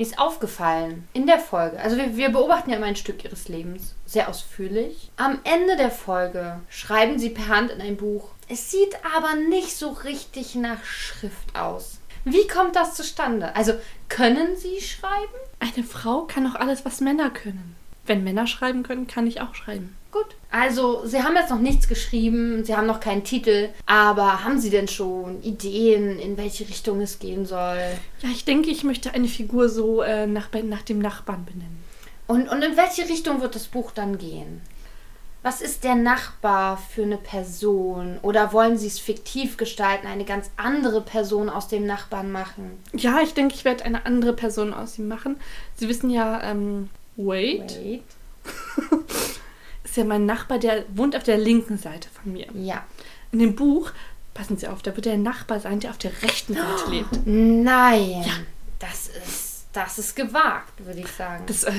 [0.03, 3.95] Ist aufgefallen in der Folge, also wir, wir beobachten ja immer ein Stück ihres Lebens,
[4.05, 5.13] sehr ausführlich.
[5.17, 8.31] Am Ende der Folge schreiben sie per Hand in ein Buch.
[8.49, 12.01] Es sieht aber nicht so richtig nach Schrift aus.
[12.25, 13.55] Wie kommt das zustande?
[13.55, 13.75] Also
[14.09, 15.39] können sie schreiben?
[15.61, 17.77] Eine Frau kann auch alles, was Männer können.
[18.05, 19.97] Wenn Männer schreiben können, kann ich auch schreiben.
[20.53, 24.69] Also, Sie haben jetzt noch nichts geschrieben, Sie haben noch keinen Titel, aber haben Sie
[24.69, 27.79] denn schon Ideen, in welche Richtung es gehen soll?
[28.21, 31.83] Ja, ich denke, ich möchte eine Figur so äh, nach, nach dem Nachbarn benennen.
[32.27, 34.61] Und, und in welche Richtung wird das Buch dann gehen?
[35.43, 38.19] Was ist der Nachbar für eine Person?
[38.21, 42.79] Oder wollen Sie es fiktiv gestalten, eine ganz andere Person aus dem Nachbarn machen?
[42.93, 45.37] Ja, ich denke, ich werde eine andere Person aus ihm machen.
[45.77, 48.03] Sie wissen ja, ähm, Wade Wait.
[49.93, 52.47] ist ja mein Nachbar, der wohnt auf der linken Seite von mir.
[52.55, 52.83] Ja.
[53.31, 53.91] In dem Buch,
[54.33, 57.27] passen Sie auf, da wird der Nachbar sein, der auf der rechten Seite lebt.
[57.27, 58.23] Nein.
[58.23, 58.33] Ja.
[58.79, 61.45] Das ist, das ist gewagt, würde ich sagen.
[61.47, 61.73] Das, äh,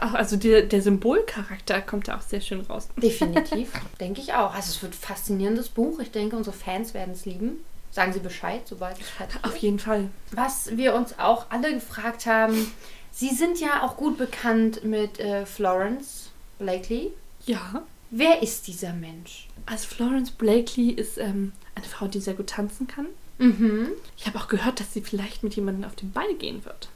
[0.00, 2.88] also der, der Symbolcharakter kommt da auch sehr schön raus.
[2.96, 4.54] Definitiv, denke ich auch.
[4.54, 6.00] Also es wird ein faszinierendes Buch.
[6.00, 7.62] Ich denke, unsere Fans werden es lieben.
[7.90, 10.08] Sagen Sie Bescheid, sobald es fertig Auf jeden Fall.
[10.32, 12.72] Was wir uns auch alle gefragt haben,
[13.12, 17.12] Sie sind ja auch gut bekannt mit äh, Florence Blakely.
[17.48, 17.82] Ja.
[18.10, 19.48] Wer ist dieser Mensch?
[19.66, 23.06] Also Florence Blakely ist ähm, eine Frau, die sehr gut tanzen kann.
[23.38, 23.88] Mhm.
[24.16, 26.88] Ich habe auch gehört, dass sie vielleicht mit jemandem auf den Ball gehen wird.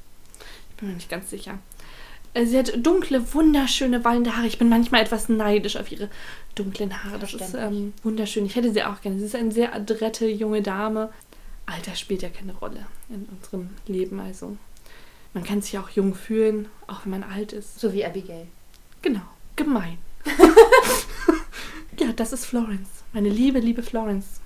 [0.70, 1.58] Ich bin mir nicht ganz sicher.
[2.34, 4.46] Äh, Sie hat dunkle, wunderschöne, wallende Haare.
[4.46, 6.08] Ich bin manchmal etwas neidisch auf ihre
[6.54, 7.18] dunklen Haare.
[7.18, 8.46] Das ist ähm, wunderschön.
[8.46, 9.18] Ich hätte sie auch gerne.
[9.18, 11.10] Sie ist eine sehr adrette junge Dame.
[11.66, 14.20] Alter spielt ja keine Rolle in unserem Leben.
[14.20, 14.56] Also
[15.34, 17.78] man kann sich auch jung fühlen, auch wenn man alt ist.
[17.78, 18.46] So wie Abigail.
[19.02, 19.22] Genau,
[19.56, 19.98] gemein.
[21.98, 22.88] ja, das ist Florence.
[23.12, 24.40] Meine liebe, liebe Florence.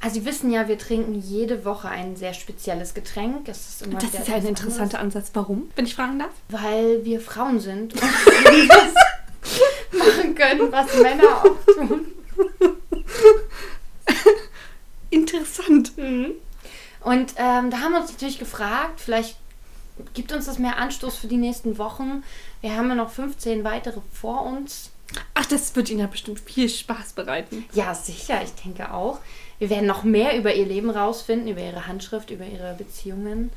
[0.00, 3.48] Also Sie wissen ja, wir trinken jede Woche ein sehr spezielles Getränk.
[3.48, 5.30] Es ist immer Das ist ja ein interessanter Ansatz.
[5.34, 6.30] Warum, wenn ich fragen darf?
[6.52, 8.94] anderes, Weil wir Frauen sind und das
[9.98, 12.06] machen können, was Männer auch tun.
[15.10, 15.92] Interessant.
[15.96, 19.38] Und ähm, da haben wir uns natürlich gefragt, vielleicht
[20.14, 22.22] gibt uns das mehr Anstoß für die nächsten Wochen.
[22.60, 24.90] Wir haben ja noch 15 weitere vor uns.
[25.34, 27.64] Ach, das wird Ihnen ja bestimmt viel Spaß bereiten.
[27.72, 29.20] Ja, sicher, ich denke auch.
[29.58, 33.50] Wir werden noch mehr über ihr Leben rausfinden, über ihre Handschrift, über ihre Beziehungen.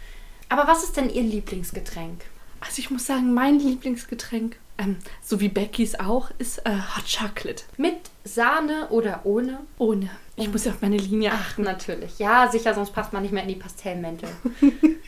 [0.47, 2.21] Aber was ist denn Ihr Lieblingsgetränk?
[2.61, 7.63] Also ich muss sagen, mein Lieblingsgetränk, ähm, so wie Beckys auch, ist äh, Hot Chocolate.
[7.77, 9.59] Mit Sahne oder ohne?
[9.77, 10.09] Ohne.
[10.35, 11.63] Ich muss ja auf meine Linie Ach, achten.
[11.63, 12.17] natürlich.
[12.17, 14.29] Ja, sicher, sonst passt man nicht mehr in die Pastellmäntel.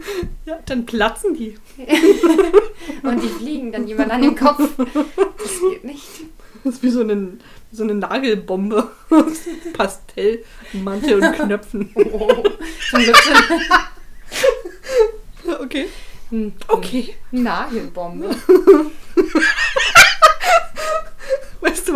[0.46, 1.58] Ja, dann platzen die.
[3.02, 4.58] Und die fliegen dann jemand an den Kopf.
[4.76, 6.06] Das geht nicht.
[6.64, 7.38] Das ist wie so eine,
[7.70, 9.40] so eine Nagelbombe aus
[9.74, 11.90] Pastell, Mantel und Knöpfen.
[12.12, 12.42] Oh,
[15.60, 15.88] Okay.
[16.30, 17.14] Hm, Okay.
[17.30, 18.34] Nagelbombe.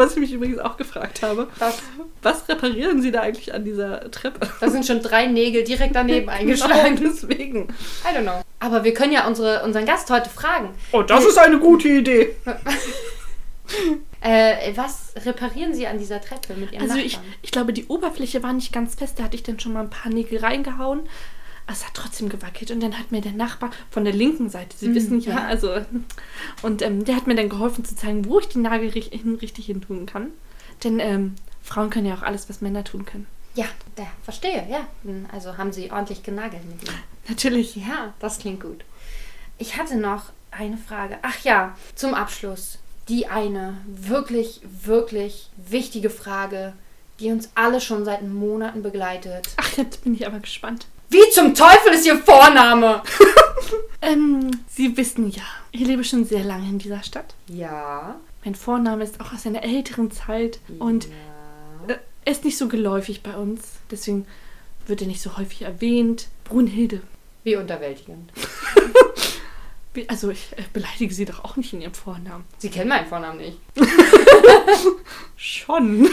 [0.03, 1.49] Was ich mich übrigens auch gefragt habe?
[1.59, 1.79] Was?
[2.23, 4.49] Was reparieren Sie da eigentlich an dieser Treppe?
[4.61, 6.97] Da sind schon drei Nägel direkt daneben eingeschlagen.
[6.97, 7.69] Genau, deswegen.
[8.05, 8.43] I don't know.
[8.59, 10.71] Aber wir können ja unsere, unseren Gast heute fragen.
[10.91, 12.35] Oh, das ist eine gute Idee.
[14.21, 18.43] Äh, was reparieren Sie an dieser Treppe mit Ihrem Also ich, ich glaube, die Oberfläche
[18.43, 19.19] war nicht ganz fest.
[19.19, 21.01] Da hatte ich dann schon mal ein paar Nägel reingehauen.
[21.67, 22.71] Es hat trotzdem gewackelt.
[22.71, 25.47] Und dann hat mir der Nachbar von der linken Seite, Sie Mm, wissen ja, ja.
[25.47, 25.75] also.
[26.63, 29.67] Und ähm, der hat mir dann geholfen zu zeigen, wo ich die Nagel hin, richtig
[29.67, 30.31] hin tun kann.
[30.85, 33.27] Denn ähm, Frauen können ja auch alles, was Männer tun können.
[33.55, 34.87] Ja, da, verstehe, ja.
[35.05, 36.95] Hm, Also haben Sie ordentlich genagelt mit ihm.
[37.29, 37.77] Natürlich.
[37.77, 38.85] Ja, das klingt gut.
[39.59, 41.19] Ich hatte noch eine Frage.
[41.23, 42.79] Ach ja, zum Abschluss.
[43.09, 46.73] Die eine wirklich, wirklich wichtige Frage,
[47.21, 49.49] die uns alle schon seit Monaten begleitet.
[49.57, 50.87] Ach, jetzt bin ich aber gespannt.
[51.13, 53.03] Wie zum Teufel ist Ihr Vorname?
[54.05, 57.37] Ähm, Sie wissen ja, ich lebe schon sehr lange in dieser Stadt.
[57.47, 58.17] Ja.
[58.45, 61.07] Mein Vorname ist auch aus einer älteren Zeit und
[61.87, 61.95] ja.
[61.95, 63.61] äh, er ist nicht so geläufig bei uns.
[63.93, 64.27] Deswegen
[64.89, 66.27] wird er nicht so häufig erwähnt.
[66.43, 67.01] Brunhilde.
[67.45, 68.33] Wie unterwältigend.
[70.09, 72.45] Also ich äh, beleidige sie doch auch nicht in ihrem Vornamen.
[72.57, 73.59] Sie kennen meinen Vornamen nicht.
[75.37, 76.09] Schon.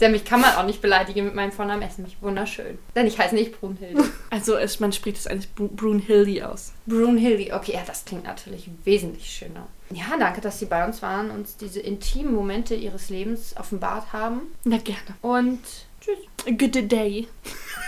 [0.00, 1.82] Denn mich kann man auch nicht beleidigen mit meinem Vornamen.
[1.82, 2.78] Er ist nämlich wunderschön.
[2.94, 4.04] Denn ich heiße nicht Brunhilde.
[4.30, 6.72] Also es, man spricht es eigentlich Bru- Brunhilde aus.
[6.86, 7.52] Brunhilde.
[7.54, 9.66] Okay, ja, das klingt natürlich wesentlich schöner.
[9.90, 14.42] Ja, danke, dass Sie bei uns waren, uns diese intimen Momente Ihres Lebens offenbart haben.
[14.64, 15.00] Na gerne.
[15.22, 15.60] Und
[16.00, 16.18] tschüss.
[16.58, 17.26] Good day.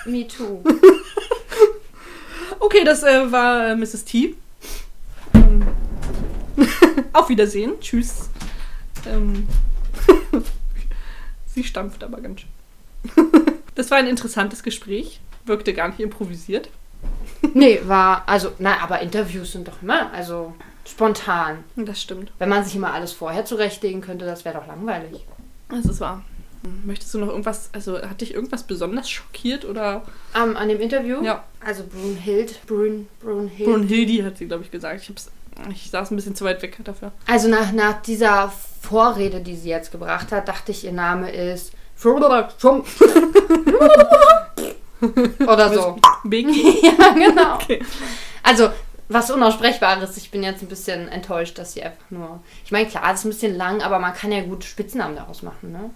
[0.06, 0.62] Me too.
[2.62, 4.04] Okay, das äh, war äh, Mrs.
[4.04, 4.34] T.
[5.34, 5.66] Ähm,
[7.14, 7.72] Auf Wiedersehen.
[7.80, 8.28] Tschüss.
[9.06, 9.48] Ähm,
[11.61, 13.26] sie stampft aber ganz schön.
[13.76, 15.20] Das war ein interessantes Gespräch.
[15.46, 16.68] Wirkte gar nicht improvisiert.
[17.54, 20.54] nee, war, also, na, aber Interviews sind doch immer, also
[20.86, 21.64] spontan.
[21.76, 22.30] Das stimmt.
[22.38, 25.24] Wenn man sich immer alles vorher zurechtlegen könnte, das wäre doch langweilig.
[25.70, 26.24] Das ist wahr.
[26.84, 30.02] Möchtest du noch irgendwas, also hat dich irgendwas besonders schockiert oder?
[30.36, 31.22] Ähm, an dem Interview?
[31.22, 31.44] Ja.
[31.64, 33.66] Also Brunhild, Brun, Brunhild.
[33.66, 35.00] Brunhilde hat sie, glaube ich, gesagt.
[35.00, 35.30] Ich, hab's,
[35.70, 37.12] ich saß ein bisschen zu weit weg dafür.
[37.26, 41.72] Also nach, nach dieser Vorrede, die sie jetzt gebracht hat, dachte ich, ihr Name ist
[45.46, 45.96] oder so.
[46.24, 46.46] Big.
[46.82, 47.54] ja, genau.
[47.54, 47.82] Okay.
[48.42, 48.70] Also,
[49.08, 50.16] was Unaussprechbares.
[50.16, 52.40] Ich bin jetzt ein bisschen enttäuscht, dass sie einfach nur.
[52.64, 55.42] Ich meine, klar, das ist ein bisschen lang, aber man kann ja gut Spitznamen daraus
[55.42, 55.90] machen, ne?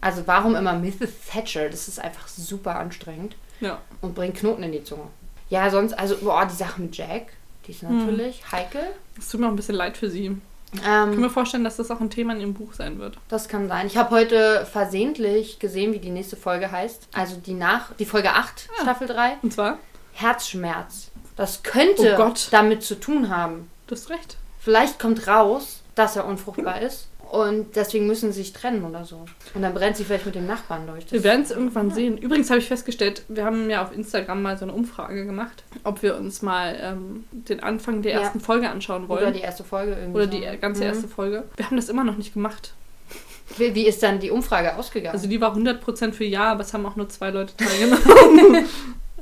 [0.00, 1.10] Also, warum immer Mrs.
[1.30, 1.68] Thatcher?
[1.68, 3.78] Das ist einfach super anstrengend Ja.
[4.02, 5.08] und bringt Knoten in die Zunge.
[5.48, 7.32] Ja, sonst, also, boah, die Sache mit Jack,
[7.66, 8.80] die ist natürlich heikel.
[9.18, 10.36] Es tut mir auch ein bisschen leid für sie.
[10.74, 13.16] Ich kann Ähm, mir vorstellen, dass das auch ein Thema in ihrem Buch sein wird.
[13.28, 13.86] das kann sein.
[13.86, 17.08] Ich habe heute versehentlich gesehen, wie die nächste Folge heißt.
[17.14, 18.82] Also die nach, die Folge 8, Ah.
[18.82, 19.36] Staffel 3.
[19.42, 19.78] Und zwar,
[20.12, 21.10] Herzschmerz.
[21.36, 22.48] Das könnte Oh Gott.
[22.50, 23.70] damit zu tun haben.
[23.86, 24.36] du hast recht.
[24.58, 27.06] Vielleicht kommt raus, dass er unfruchtbar ist.
[27.30, 29.24] Und deswegen müssen sie sich trennen oder so.
[29.54, 31.10] Und dann brennt sie vielleicht mit dem Nachbarn durch.
[31.10, 32.18] Wir werden es irgendwann sehen.
[32.18, 36.02] Übrigens habe ich festgestellt, wir haben ja auf Instagram mal so eine Umfrage gemacht, ob
[36.02, 38.20] wir uns mal ähm, den Anfang der Ja.
[38.20, 39.22] ersten Folge anschauen wollen.
[39.22, 40.14] oder die erste Folge irgendwie.
[40.16, 40.30] Oder so.
[40.30, 40.86] die ganze Mhm.
[40.88, 41.44] erste Folge.
[41.56, 42.74] Wir haben das immer noch nicht gemacht.
[43.58, 45.14] Wie, wie ist dann die Umfrage ausgegangen?
[45.14, 48.64] Also die war 100% für Ja, aber es haben auch nur zwei Leute teilgenommen.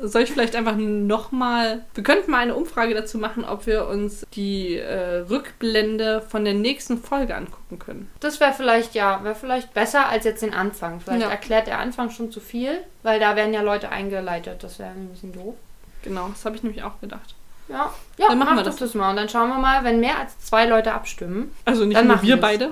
[0.09, 1.85] Soll ich vielleicht einfach nochmal...
[1.95, 6.55] Wir könnten mal eine Umfrage dazu machen, ob wir uns die äh, Rückblende von der
[6.55, 8.11] nächsten Folge angucken können.
[8.21, 11.01] das wäre vielleicht, ja, wäre vielleicht besser als jetzt den Anfang.
[11.01, 11.29] Vielleicht Ja.
[11.31, 14.63] erklärt der Anfang schon zu viel, weil da werden ja Leute eingeleitet.
[14.63, 15.55] Das wäre ein bisschen doof.
[16.03, 17.35] Genau, das habe ich nämlich auch gedacht.
[17.69, 18.77] Ja, ja Dann machen mach wir das.
[18.77, 19.09] das mal.
[19.11, 21.51] Und dann schauen wir mal, wenn mehr als zwei Leute abstimmen.
[21.65, 22.41] Also nicht Dann nur machen wir wir's.
[22.43, 22.71] beide.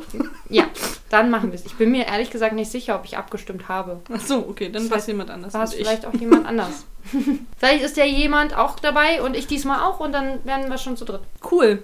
[0.50, 0.64] Ja,
[1.12, 1.66] dann machen wir es.
[1.66, 4.00] Ich bin mir ehrlich gesagt nicht sicher, ob ich abgestimmt habe.
[4.12, 5.52] Ach so, okay, dann war es jemand anders.
[5.52, 6.86] War es vielleicht auch jemand anders.
[7.58, 10.96] vielleicht ist ja jemand auch dabei und ich diesmal auch und dann werden wir schon
[10.96, 11.20] zu dritt.
[11.50, 11.82] Cool.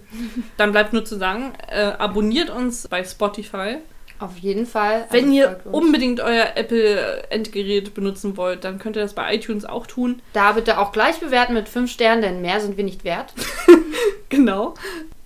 [0.56, 3.76] Dann bleibt nur zu sagen, äh, abonniert uns bei Spotify.
[4.20, 5.06] Auf jeden Fall.
[5.10, 9.86] Wenn Also ihr unbedingt euer Apple-Endgerät benutzen wollt, dann könnt ihr das bei iTunes auch
[9.86, 10.22] tun.
[10.32, 13.32] Da bitte auch gleich bewerten mit 5 Sternen, denn mehr sind wir nicht wert.
[14.30, 14.74] Genau.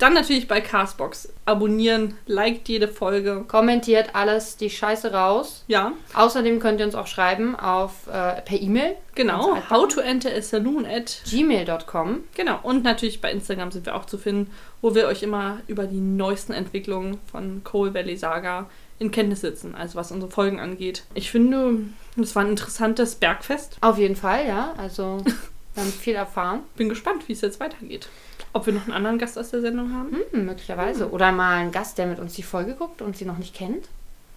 [0.03, 1.33] Dann natürlich bei Castbox.
[1.45, 3.45] Abonnieren, liked jede Folge.
[3.47, 5.63] Kommentiert alles die Scheiße raus.
[5.69, 8.97] Ja, Außerdem könnt ihr uns auch schreiben auf äh, per E-Mail.
[9.15, 9.59] genau.
[9.71, 11.23] How to enter a saloon at.
[11.31, 12.25] gmail.com.
[12.35, 12.59] Genau.
[12.65, 14.51] Und natürlich bei Instagram sind wir auch zu finden,
[14.81, 19.77] wo wir euch immer über die neuesten Entwicklungen von Coal Valley Saga in Kenntnis setzen,
[19.77, 21.05] also was unsere Folgen angeht.
[21.15, 21.77] Ich finde,
[22.17, 23.77] das war ein interessantes Bergfest.
[23.81, 24.75] Auf jeden Fall, ja.
[24.79, 25.23] Also
[25.75, 26.61] wir haben viel erfahren.
[26.77, 28.09] Bin gespannt, wie es jetzt weitergeht.
[28.53, 30.17] Ob wir noch einen anderen Gast aus der Sendung haben?
[30.31, 31.11] Hm, möglicherweise.
[31.11, 33.89] Oder mal einen Gast, der mit uns die Folge guckt und sie noch nicht kennt.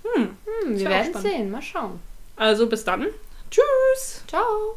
[0.04, 0.30] Hm.
[0.46, 1.52] Hm, wir werden sehen.
[1.52, 2.00] Mal schauen.
[2.38, 3.08] Also bis dann.
[3.52, 4.24] Tschüss.
[4.28, 4.74] Ciao.